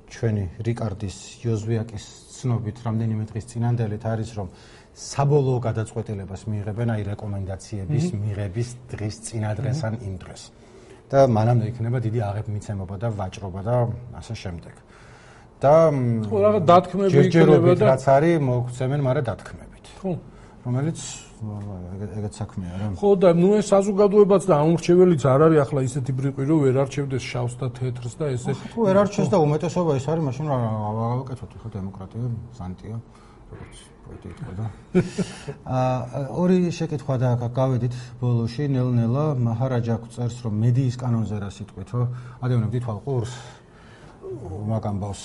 ჩვენი 0.08 0.44
რიკარდის 0.64 1.16
იოზვიაკის 1.44 2.04
ცნობით 2.38 2.76
რამდენიმე 2.88 3.24
დღის 3.28 3.44
წინანდელით 3.52 4.04
არის 4.08 4.30
რომ 4.38 4.48
საბოლოო 4.96 5.58
გადაწყვეტილებას 5.68 6.42
მიიღებენ 6.48 6.88
აი 6.88 7.02
რეკომენდაციების 7.12 8.04
მიღების 8.16 8.68
დღის 8.96 9.16
წინადღეს 9.28 9.80
ან 9.84 9.94
იმ 10.08 10.14
დღეს. 10.24 10.42
და 11.12 11.18
მანამდე 11.28 11.64
იქნება 11.72 11.98
დიდი 12.04 12.20
აღებმიცემობა 12.32 12.96
და 12.96 13.08
ვაჭრობა 13.12 13.60
და 13.68 13.76
ასე 14.20 14.34
შემდეგ. 14.42 14.74
და 15.60 15.74
ხო 16.32 16.36
რაღაც 16.48 16.62
დათქმები 16.72 17.12
იქნება 17.28 17.72
და 17.76 17.84
რაც 17.92 18.04
არის 18.16 18.36
მოგცემენ 18.40 19.00
მაგრამ 19.04 19.24
დათქმებით 19.28 19.67
ხო 19.98 20.12
რომელიც 20.66 20.98
ეგეთ 22.18 22.34
საქმეა 22.38 22.74
რა. 22.78 22.86
ხო 22.98 23.10
და 23.22 23.30
ნუ 23.38 23.50
ეს 23.58 23.66
საზოგადოებაც 23.72 24.42
და 24.50 24.54
ამურჩეველიც 24.62 25.22
არ 25.32 25.40
არის 25.48 25.60
ახლა 25.64 25.80
ისეთი 25.88 26.12
ბრიყვი 26.18 26.44
რომ 26.50 26.58
ვერ 26.66 26.76
არჩევდეს 26.82 27.24
შავს 27.30 27.54
და 27.62 27.66
თეთრს 27.78 28.14
და 28.18 28.26
ესე. 28.34 28.52
ხო 28.74 28.80
ვერ 28.88 28.96
არჩევს 29.02 29.28
და 29.32 29.38
უმეტესობა 29.38 29.92
ის 29.98 30.06
არის 30.10 30.24
მაშინ 30.28 30.46
რა 30.50 30.58
გავაკეთოთ 30.98 31.52
ხო 31.62 31.68
დემოკრატია 31.78 32.26
სანტია 32.58 32.96
როგორც 33.48 33.78
პოეტი 34.08 34.28
თქვა 34.38 34.52
და 34.58 34.66
აა 35.78 36.22
ორი 36.42 36.58
შეკითხვა 36.72 37.14
და 37.22 37.30
გავედით 37.58 37.94
ბოლოში 38.20 38.64
ნელ-ნელა 38.72 39.24
მაჰარაჯა 39.46 39.96
წერს 40.14 40.38
რომ 40.44 40.54
მედიის 40.64 40.96
კანონზე 41.00 41.36
რა 41.44 41.50
სიტყვითო 41.52 42.00
ადამიანები 42.44 42.78
თვალ 42.84 42.98
ყურს 43.04 43.32
მაგამ 44.72 44.96
ბავს 45.04 45.22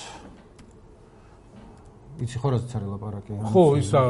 იცი 2.14 2.36
ხო 2.38 2.48
რაც 2.54 2.70
არის 2.78 2.88
ლაპარაკი? 2.94 3.32
ხო, 3.50 3.64
ისა 3.82 4.00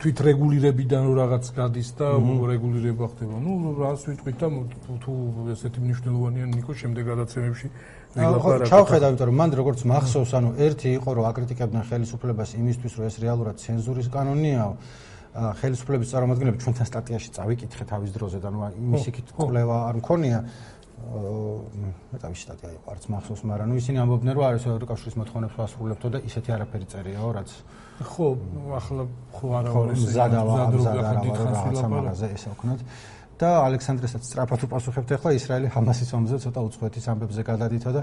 თვით 0.00 0.18
რეგულირებიდან 0.26 1.04
რაღაც 1.12 1.44
გადის 1.52 1.88
და 1.92 2.08
რეგულირება 2.16 3.04
ხდება. 3.12 3.36
ნუ 3.36 3.52
რას 3.76 4.00
ვიტყვით 4.08 4.36
და 4.40 4.48
თუ 5.04 5.12
ესეთი 5.52 5.78
მნიშვნელოვანია 5.84 6.46
ნიკო 6.56 6.72
შემდეგ 6.72 7.04
გადაცემებში 7.12 7.66
ვილაპარაკოთ. 8.16 8.68
ჩავხედავ, 8.72 9.08
იმიტომ 9.12 9.28
რომ 9.28 9.36
მან 9.36 9.50
როგორც 9.60 9.80
მახსოვს, 9.92 10.30
ანუ 10.40 10.50
ერთი 10.56 10.88
იყო 10.96 11.10
რომ 11.16 11.24
აკრიტიკებდნენ 11.36 11.82
ხელისუფლებას 11.84 12.50
იმისთვის, 12.56 12.92
რომ 12.96 13.04
ეს 13.12 13.16
რეალურად 13.20 13.56
ცენზურის 13.60 14.08
კანონიაო. 14.08 14.72
ხელისუფლების 15.36 16.08
წარმომადგენლები 16.16 16.58
ჩვენთან 16.64 16.86
სტატიაში 16.88 17.28
წავიკითხე 17.36 17.84
თავის 17.92 18.10
დროზე 18.16 18.38
და 18.40 18.48
ნუ 18.56 18.60
იმის 18.80 19.04
იქით 19.12 19.28
კვლევა 19.36 19.76
არ 19.92 19.94
მქონია. 20.00 20.38
მეტავი 21.06 22.36
სტატია 22.40 22.70
იყო 22.76 22.86
არც 22.92 23.04
მახსოვს, 23.14 23.42
მაგრამ 23.46 23.66
ნუ 23.70 23.76
ისინი 23.80 23.98
ამბობდნენ, 24.02 24.34
რომ 24.36 24.44
არის 24.46 24.64
ევროკავშირის 24.70 25.16
მოთხოვნებს 25.20 25.58
ვასრულებთო 25.60 26.08
და 26.12 26.18
ისეთი 26.28 26.50
არაფერი 26.56 26.86
წერიაო, 26.92 27.28
რაც 27.36 27.50
ხო, 28.10 28.26
ახლა 28.80 29.02
ხო 29.36 29.46
არა 29.60 29.70
არის 29.86 30.00
ზადავა, 30.16 30.56
ზადავა 30.86 31.12
რაღაცა 31.16 31.86
მაგაზე 31.94 32.26
ესე 32.36 32.48
ვქნათ. 32.56 32.80
და 33.36 33.50
ალექსანდრესაც 33.68 34.24
სწრაფად 34.24 34.62
უპასუხებთ 34.64 35.10
ახლა 35.16 35.30
ისრაელი 35.36 35.68
ჰამასის 35.74 36.10
ომზე 36.16 36.36
ცოტა 36.40 36.60
უცხოეთის 36.68 37.08
ამბებზე 37.12 37.42
გადადითო 37.44 37.90
და 37.92 38.02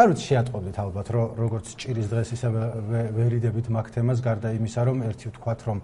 არ 0.00 0.06
ვიცი 0.12 0.24
შეატყობდით 0.32 0.76
ალბათ 0.80 1.08
რომ 1.12 1.34
როგორც 1.36 1.66
ჭირის 1.76 2.08
დღეს 2.08 2.30
ისე 2.36 2.48
ვერიდებით 3.12 3.68
მაგ 3.68 3.92
თემას 3.92 4.24
გარდა 4.24 4.48
იმისა 4.56 4.80
რომ 4.88 5.04
ერთი 5.12 5.28
ვთქვათ 5.28 5.60
რომ 5.68 5.78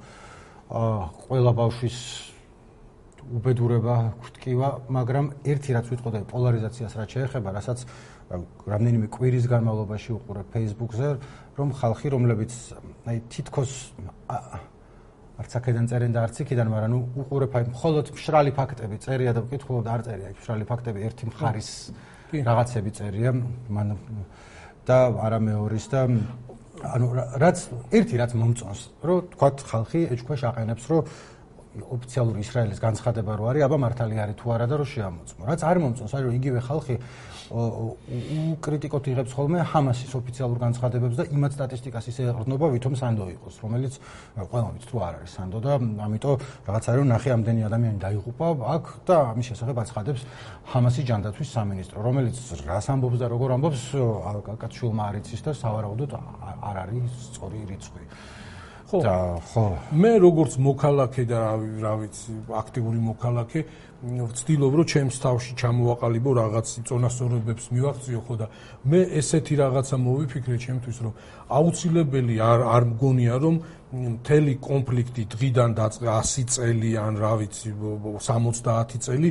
აა 0.72 1.04
ყველა 1.28 1.52
ბავშვის 1.60 1.98
უბედურება 3.36 3.96
გვტკივა, 4.24 4.68
მაგრამ 4.88 5.26
ერთი 5.44 5.70
რაც 5.76 5.86
ვიტყოდე 5.92 6.20
პოლარიზაციას 6.32 6.92
რაც 6.98 7.10
შეეხება, 7.16 7.48
რასაც 7.58 7.78
რამდენიმე 8.72 9.06
კვირის 9.12 9.46
განმავლობაში 9.48 10.10
უყურებ 10.16 10.46
Facebook-ზე, 10.52 11.08
რომ 11.58 11.68
ხალხი, 11.76 12.08
რომლებიც 12.14 12.52
აი 13.08 13.18
თითქოს 13.32 13.72
არც 15.38 15.52
აქედან 15.58 15.86
წერენ 15.86 16.12
და 16.12 16.20
არც 16.26 16.36
იქიდან, 16.42 16.68
მაგრამ 16.72 16.90
ნუ 16.92 17.00
უყურებ 17.22 17.52
აი 17.56 17.64
მხოლოდ 17.72 18.06
მშრალი 18.16 18.52
ფაქტები 18.58 18.96
წერია 18.98 19.32
და 19.36 19.40
ვკითხულობ 19.46 19.82
და 19.86 19.90
არ 19.94 20.02
წერია. 20.08 20.28
მშრალი 20.34 20.64
ფაქტები 20.66 20.98
ერთი 21.08 21.24
მხარის 21.30 21.70
რაღაცები 22.48 22.90
წერია, 22.98 23.30
მან 23.70 23.88
და 24.88 24.98
არა 25.14 25.38
მეორის 25.38 25.86
და 25.92 26.00
ანუ 26.78 27.06
რაც 27.42 27.58
ერთი 27.90 28.14
რაც 28.18 28.32
მომწონს, 28.38 28.80
რომ 29.02 29.18
თქვა 29.34 29.48
ხალხი 29.70 30.00
ეჭქვეშ 30.14 30.42
აყენებს, 30.50 30.84
რომ 30.90 31.02
ოფიციალური 31.76 32.40
ისრაელის 32.42 32.80
განცხადება 32.80 33.32
რო 33.38 33.44
არის, 33.52 33.62
აბა 33.68 33.76
მართალი 33.84 34.16
არის 34.24 34.36
თუ 34.40 34.46
არა 34.56 34.66
და 34.68 34.74
რო 34.80 34.86
შეამოწმო. 34.88 35.42
რაც 35.48 35.60
არ 35.68 35.76
მომწონს, 35.84 36.12
არის 36.16 36.26
რომ 36.28 36.34
იგივე 36.38 36.60
ხალხი 36.68 36.96
უკრიტიკოთ 37.48 39.04
იღებს 39.08 39.32
ხოლმე 39.32 39.64
ჰამასის 39.72 40.12
ოფიციალურ 40.20 40.58
განცხადებებს 40.60 41.16
და 41.16 41.24
იმათ 41.32 41.52
სტატისტიკას 41.56 42.04
ისე 42.12 42.28
ეყრდნობა, 42.28 42.66
ვითომ 42.76 42.94
სანდო 43.00 43.24
იყოს, 43.32 43.54
რომელიც 43.64 43.94
ყველა 44.36 44.68
ვიცით 44.68 44.88
თუ 44.92 44.96
არ 45.00 45.14
არის 45.16 45.32
სანდო 45.32 45.58
და 45.64 45.70
ამიტომ 45.80 46.36
რაღაც 46.68 46.84
არის 46.92 47.00
რომ 47.00 47.08
ნახე 47.08 47.30
ამდენი 47.32 47.62
ადამიანი 47.68 47.98
დაიღუპა 48.04 48.46
აქ 48.68 48.84
და 49.08 49.16
ამის 49.32 49.46
შესახებ 49.48 49.76
აცხადებს 49.80 50.22
ჰამასის 50.68 51.04
ჯანდაცვის 51.08 51.48
სამინისტრო, 51.56 51.98
რომელიც 52.04 52.36
რას 52.68 52.86
ამბობს 52.92 53.16
და 53.16 53.26
როგორ 53.32 53.48
ამბობს, 53.56 53.82
კაცშულმა 54.60 55.02
არ 55.08 55.14
იცის 55.24 55.40
და 55.48 55.52
სავარაუდოდ 55.56 56.12
არ 56.68 56.76
არის 56.84 57.08
სწორი 57.32 57.64
რიცხვი. 57.64 58.04
ხო? 58.88 59.00
ხო. 59.52 59.66
მე 59.92 60.12
როგორც 60.24 60.56
მოქალაქე 60.64 61.24
და 61.28 61.40
რა 61.84 61.92
ვიცი 62.00 62.32
აქტიური 62.56 63.00
მოქალაქე 63.04 63.60
ვცდილობ 63.98 64.72
რომ 64.78 64.86
ჩემს 64.88 65.16
თავში 65.20 65.52
ჩამოვაყალიბო 65.60 66.30
რაღაც 66.38 66.66
წონასწორობებს 66.88 67.64
მივახციო 67.74 68.20
ხო 68.24 68.34
და 68.40 68.46
მე 68.88 69.00
ესეთი 69.20 69.54
რაღაცა 69.58 69.96
მოვიფიქრე 70.06 70.56
ჩემთვის 70.64 70.98
რომ 71.04 71.12
აუცილებელი 71.58 72.36
არ 72.38 72.60
არ 72.78 72.82
მგონია 72.94 73.36
რომ 73.42 73.56
მთელი 73.92 74.54
კონფლიქტი 74.62 75.22
დღიდან 75.34 75.70
დაწყე 75.82 76.08
100 76.08 76.46
წელი 76.54 76.90
ან 76.96 77.14
რა 77.18 77.32
ვიცი 77.42 77.70
70 77.74 79.02
წელი 79.04 79.28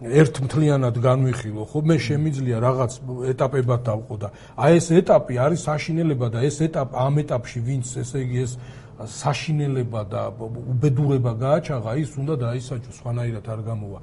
ერთმთლიანად 0.00 0.96
განვიხილო 0.96 1.64
ხო? 1.68 1.80
მე 1.84 1.96
შემიძლია 2.00 2.58
რაღაც 2.64 2.92
ეტაპებად 3.32 3.80
დავყო 3.84 4.16
და 4.16 4.28
აი 4.56 4.72
ეს 4.80 4.86
ეტაპი 4.96 5.34
არის 5.44 5.64
საშინელება 5.68 6.28
და 6.32 6.44
ეს 6.48 6.56
ეტაპ 6.64 6.96
ამ 6.96 7.20
ეტაპში 7.20 7.60
ვინც 7.68 7.86
ესე 8.00 8.24
იგი 8.24 8.38
ეს 8.44 8.52
საშინელება 9.06 10.02
და 10.12 10.22
უბედურება 10.72 11.32
გააჩაღა 11.40 11.92
ის 12.04 12.10
უნდა 12.20 12.34
დაისაჯოს 12.44 12.98
სხვანაირად 13.00 13.46
არ 13.54 13.60
გამოვა 13.70 13.98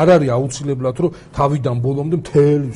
არ 0.00 0.08
არის 0.16 0.30
აუცილებლად 0.36 0.96
რომ 1.04 1.16
თავიდან 1.38 1.76
ბოლომდე 1.86 2.16
მთელი 2.22 2.68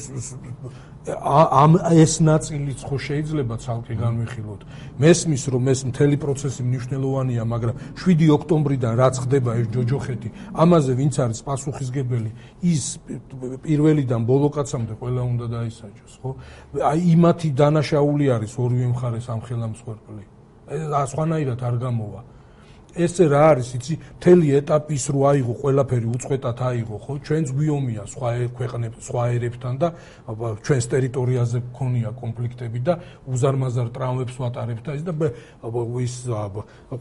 ამ 1.04 1.76
ეს 1.92 2.24
ნაწილიც 2.24 2.80
ხო 2.88 2.96
შეიძლება 2.96 3.60
ცალკე 3.60 3.92
განვიხილოთ. 3.92 4.60
მესმის 4.96 5.42
რომ 5.52 5.64
ეს 5.68 5.80
მთელი 5.84 6.16
პროცესი 6.16 6.62
მნიშვნელოვანია, 6.64 7.42
მაგრამ 7.44 7.76
7 7.92 8.28
ოქტომბრიდან 8.32 8.92
რაც 8.96 9.14
ხდება 9.20 9.50
ეს 9.60 9.66
ჯოჯოხეთი, 9.68 10.28
ამაზე 10.56 10.92
ვინც 10.96 11.14
არის 11.20 11.40
პასუხისგებელი, 11.44 12.30
ის 12.64 12.84
პირველიდან 13.68 14.20
ბოლო 14.24 14.48
კაცამდე 14.56 14.94
ყველა 14.96 15.22
უნდა 15.28 15.46
დაისაჯოს, 15.52 16.14
ხო? 16.24 16.30
აი 16.88 16.98
იმათი 17.14 17.48
დანაშაული 17.52 18.26
არის 18.32 18.52
ორივე 18.56 18.86
მხარეს 18.96 19.28
ამ 19.28 19.40
ხელამსხვერპლი. 19.44 20.33
ეს 20.68 21.10
სხვანაირად 21.12 21.62
არ 21.62 21.76
გამოვა. 21.82 22.20
ეს 22.94 23.14
რა 23.20 23.42
არის 23.54 23.68
იცი? 23.78 23.94
მთელი 24.18 24.46
ეტაპის 24.60 25.04
რო 25.14 25.20
აიღო 25.30 25.54
ყველაფერი 25.62 26.06
უწყვეტად 26.14 26.58
აიღო 26.68 26.96
ხო? 27.04 27.12
ჩვენს 27.26 27.48
გვიომია 27.54 28.02
სხვა 28.12 28.28
ქვეყნებს 28.58 28.98
სხვა 29.08 29.22
ერებთან 29.34 29.74
და 29.82 29.88
ჩვენს 30.64 30.86
ტერიტორიაზე 30.94 31.58
გქონია 31.74 32.10
კონფლიქტები 32.20 32.80
და 32.86 32.94
უზარმაზარ 33.26 33.88
ტრავმებს 33.94 34.36
ვატარებთ 34.38 34.84
და 34.84 34.92
ის 34.94 35.02
და 35.04 35.12
ის 36.04 36.14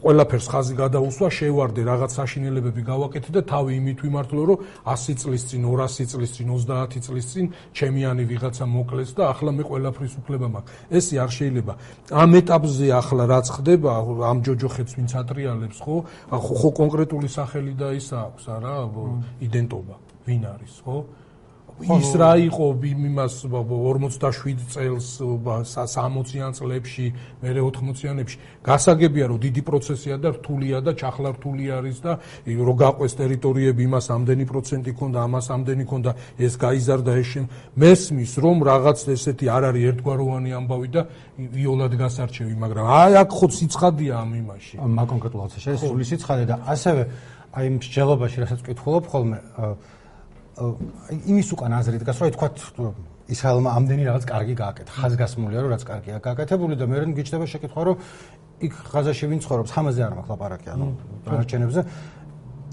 ყველაფერს 0.04 0.46
ხაზი 0.52 0.74
გადაუსვა 0.82 1.28
შევარდე 1.38 1.82
რაღაც 1.84 2.10
საშინელებები 2.18 2.82
გავაკეთე 2.84 3.30
და 3.34 3.42
თავი 3.46 3.72
იმით 3.78 3.98
ვიმართლო 4.04 4.42
რომ 4.50 4.58
100 4.84 5.16
წლის 5.22 5.42
წინ 5.50 5.62
200 5.68 6.10
წლის 6.10 6.30
წინ 6.34 6.48
30 6.54 7.04
წლის 7.06 7.26
წინ 7.32 7.46
ჩემიანი 7.74 8.24
ვიღაცა 8.30 8.64
მოკლეს 8.64 9.10
და 9.14 9.22
ახლა 9.32 9.50
მე 9.54 9.64
ყველაფრის 9.68 10.14
უფლება 10.20 10.46
მაქვს. 10.54 10.72
ესე 10.90 11.14
არ 11.24 11.30
შეიძლება. 11.38 11.72
ამ 12.10 12.30
ეტაპზე 12.40 12.86
ახლა 13.00 13.24
რაც 13.34 13.46
ხდება 13.54 13.90
ამ 14.30 14.38
ჯოჯოხეთს 14.44 14.92
ვინც 14.98 15.10
ატრიალებს 15.20 15.78
ხო? 15.84 15.96
ხო 16.30 16.70
კონკრეტული 16.80 17.28
სახელი 17.28 17.74
და 17.78 17.92
ის 17.98 18.08
აქვს 18.16 18.48
არა 18.56 18.74
იდენტობა 19.48 20.00
ვინ 20.26 20.48
არის 20.54 20.80
ხო? 20.84 20.96
ის 21.82 22.14
რა 22.14 22.38
იყო 22.38 22.66
იმას 22.86 23.34
47 23.50 24.62
წელს 24.70 25.06
60-იან 25.18 26.54
წლებში, 26.54 27.06
მერე 27.42 27.60
80-იანებში 27.66 28.36
გასაგებია 28.62 29.26
რომ 29.26 29.38
დიდი 29.42 29.62
პროცესია 29.66 30.14
და 30.22 30.28
რთულია 30.38 30.78
და 30.86 30.94
ჩახლართული 30.94 31.64
არის 31.74 31.98
და 31.98 32.12
რო 32.46 32.74
გაყვეს 32.78 33.12
ტერიტორიები 33.18 33.82
იმას 33.90 34.06
ამდენი 34.06 34.44
პროცენტი 34.46 34.92
ქონდა, 34.94 35.18
ამას 35.26 35.46
ამდენი 35.50 35.84
ქონდა, 35.90 36.10
ეს 36.38 36.54
გაიზარდა 36.62 37.12
ეს 37.18 37.26
შენ 37.34 37.44
მესმის 37.74 38.32
რომ 38.38 38.56
რაღაც 38.70 38.98
ესეთი 39.10 39.46
არ 39.50 39.62
არის 39.74 39.82
ერთგვაროვანი 39.90 40.50
ამბავი 40.54 40.88
და 40.94 41.02
ვიოლად 41.42 41.92
გასარჩევი, 41.98 42.54
მაგრამ 42.54 42.84
აი 42.86 43.12
აქ 43.18 43.30
ხო 43.34 43.46
სიცხადია 43.50 44.14
ამ 44.22 44.30
იმაში. 44.46 44.74
მაგ 44.78 45.06
კონკრეტულ 45.10 45.38
რაღაცაში 45.42 45.68
ეს 45.74 45.80
სული 45.82 46.04
სიცხადე 46.06 46.44
და 46.46 46.56
ასევე 46.70 47.02
აი 47.54 47.64
იმ 47.70 47.74
მსჯელობაში 47.82 48.38
რასაც 48.42 48.58
ვკითხულობ 48.62 49.04
ხოლმე 49.10 49.38
იმის 50.54 51.48
უკან 51.54 51.72
აზრი 51.80 51.98
დგას, 52.02 52.18
რომ 52.22 52.30
თქვა 52.34 52.48
ისრაელმა 53.24 53.70
ამდენი 53.78 54.02
რაღაც 54.04 54.24
კარგი 54.28 54.54
გააკეთა. 54.60 54.92
ხაზგასმულია, 55.00 55.60
რომ 55.64 55.70
რაც 55.72 55.82
კარგია 55.88 56.16
გააკეთებული 56.20 56.74
და 56.76 56.84
მე 56.84 56.96
რენ 57.00 57.12
გიჩნდება 57.16 57.46
შეკითხვა, 57.48 57.82
რომ 57.88 57.96
იქ 58.68 58.72
ხაზაში 58.92 59.24
ვინ 59.32 59.40
ცხოვრობს, 59.44 59.70
ამაზე 59.80 60.00
არ 60.04 60.12
მაქვს 60.18 60.30
ლაპარაკი, 60.34 60.68
ანუ 60.74 60.86
დანარჩენებზე 61.24 61.80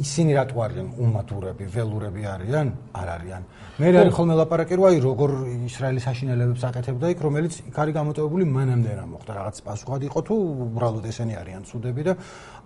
ისინი 0.02 0.32
რატო 0.34 0.58
არიან 0.66 0.88
უმადურები, 0.98 1.66
ველურები 1.72 2.22
არიან? 2.26 2.68
არ 3.00 3.08
არიან. 3.16 3.42
მე 3.80 3.88
რენ 3.96 4.10
ხოლმე 4.12 4.36
ლაპარაკი, 4.42 4.74
რომ 4.76 4.86
აი 4.90 4.98
როგორ 5.08 5.30
ისრაელის 5.72 6.06
აშინელებებს 6.12 6.64
აკეთებდა 6.68 7.06
იქ, 7.14 7.20
რომელიც 7.22 7.54
იქ 7.70 7.76
არის 7.82 7.94
გამოტოვებული 8.00 8.44
მანამდე 8.50 8.92
რა 8.98 9.06
მოხდა, 9.12 9.32
რაღაც 9.40 9.56
პასუხად 9.62 10.02
იყო 10.10 10.20
თუ 10.26 10.34
უბრალოდ 10.66 11.06
ესენი 11.12 11.34
არიან 11.38 11.62
ცუდები 11.70 12.02
და 12.08 12.14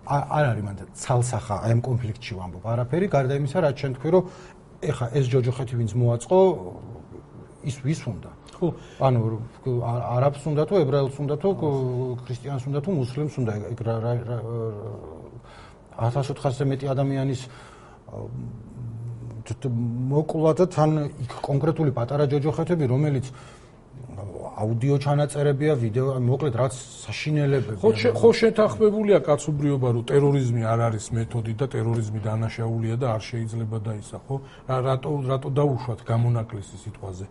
არ 0.05 0.45
არის 0.53 0.63
მანდ 0.63 0.80
ცალსახა 0.95 1.55
აი 1.66 1.72
ამ 1.76 1.82
კონფლიქტში 1.82 2.34
ვამბობ. 2.39 2.63
არაფერი 2.72 3.05
გარდა 3.09 3.34
იმისა, 3.36 3.57
რაც 3.68 3.78
თქვი, 3.99 4.09
რომ 4.16 4.24
ეხა 4.82 5.06
ეს 5.16 5.26
ჯოჯოხეთი 5.32 5.76
ვინც 5.80 5.92
მოაწყო 5.96 6.40
ის 7.66 7.76
ვის 7.86 8.02
უნდა? 8.08 8.30
ხო. 8.56 8.68
ანუ 9.02 9.20
არაბს 10.16 10.44
უნდა 10.52 10.64
თუ 10.70 10.74
ებრაელს 10.84 11.16
უნდა 11.20 11.36
თუ 11.42 11.50
ქრისტიანს 12.26 12.64
უნდა 12.70 12.80
თუ 12.86 12.90
მუსლიმს 13.00 13.36
უნდა? 13.42 13.52
ეგ 13.74 13.80
რა 13.88 13.96
რა 14.04 14.38
1400-ზე 15.96 16.64
მეტი 16.70 16.86
ადამიანის 16.92 17.42
მოკლა 20.12 20.52
და 20.58 20.66
თან 20.74 20.92
იქ 21.22 21.32
კონკრეტული 21.46 21.92
პატარა 21.94 22.26
ჯოჯოხეთები 22.32 22.86
რომელიც 22.90 23.26
აუდიო 24.56 24.95
ჩანაწერებია, 25.03 25.74
ვიდეო, 25.76 26.08
მოკლედ 26.24 26.56
რაც 26.56 26.74
საშინელებია. 26.80 27.76
ხო, 27.84 27.91
ხო 28.16 28.30
შეთანხმებულია 28.39 29.20
კაცობრიობა, 29.28 29.88
რომ 29.95 30.03
ტერორიზმი 30.08 30.64
არ 30.64 30.80
არის 30.88 31.06
მეთოდი 31.12 31.53
და 31.60 31.66
ტერორიზმი 31.76 32.20
დანაშაულია 32.24 32.95
და 32.95 33.08
არ 33.20 33.22
შეიძლება 33.30 33.78
დაისა, 33.84 34.18
ხო? 34.24 34.36
რატო 34.72 35.12
რატო 35.28 35.49
დაუშვათ 35.60 35.99
გამონაკლისი 36.08 36.76
სიტყვაზე? 36.88 37.26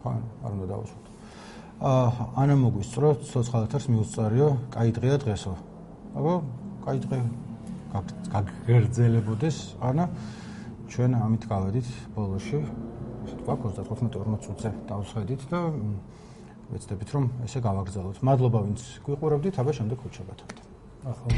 ხან 0.00 0.20
არ 0.40 0.50
უნდა 0.56 0.66
დაუშვათ. 0.72 1.04
აა 1.78 2.08
ანა 2.42 2.54
მოგვისწროთ, 2.64 3.18
სოცხალეთერს 3.28 3.86
მიუწარიო, 3.92 4.48
კაი 4.72 4.90
დღეა 4.96 5.16
დღესო. 5.22 5.52
აბა, 6.16 6.34
კაი 6.84 6.98
დღე 7.04 7.18
გაგერძელებოდეს, 8.32 9.56
ანა 9.84 10.04
ჩვენ 10.88 11.10
ამით 11.22 11.42
გავედით 11.52 11.88
ბოლოში. 12.16 12.58
თქვა 13.42 13.54
35-40 13.64 14.40
წუთზე 14.44 14.70
დავსვედით 14.88 15.42
და 15.52 15.60
ვეცდებით 16.72 17.08
რომ 17.16 17.24
ესე 17.48 17.58
გავაგრძელოთ. 17.64 18.16
მადლობა 18.28 18.58
ვინც 18.66 18.80
გვიყურებდით, 19.06 19.54
აბა 19.60 19.72
შემდეგ 19.78 19.96
ხუთ 20.04 20.12
შეგათვლით. 20.20 20.58
ახლა 21.08 21.30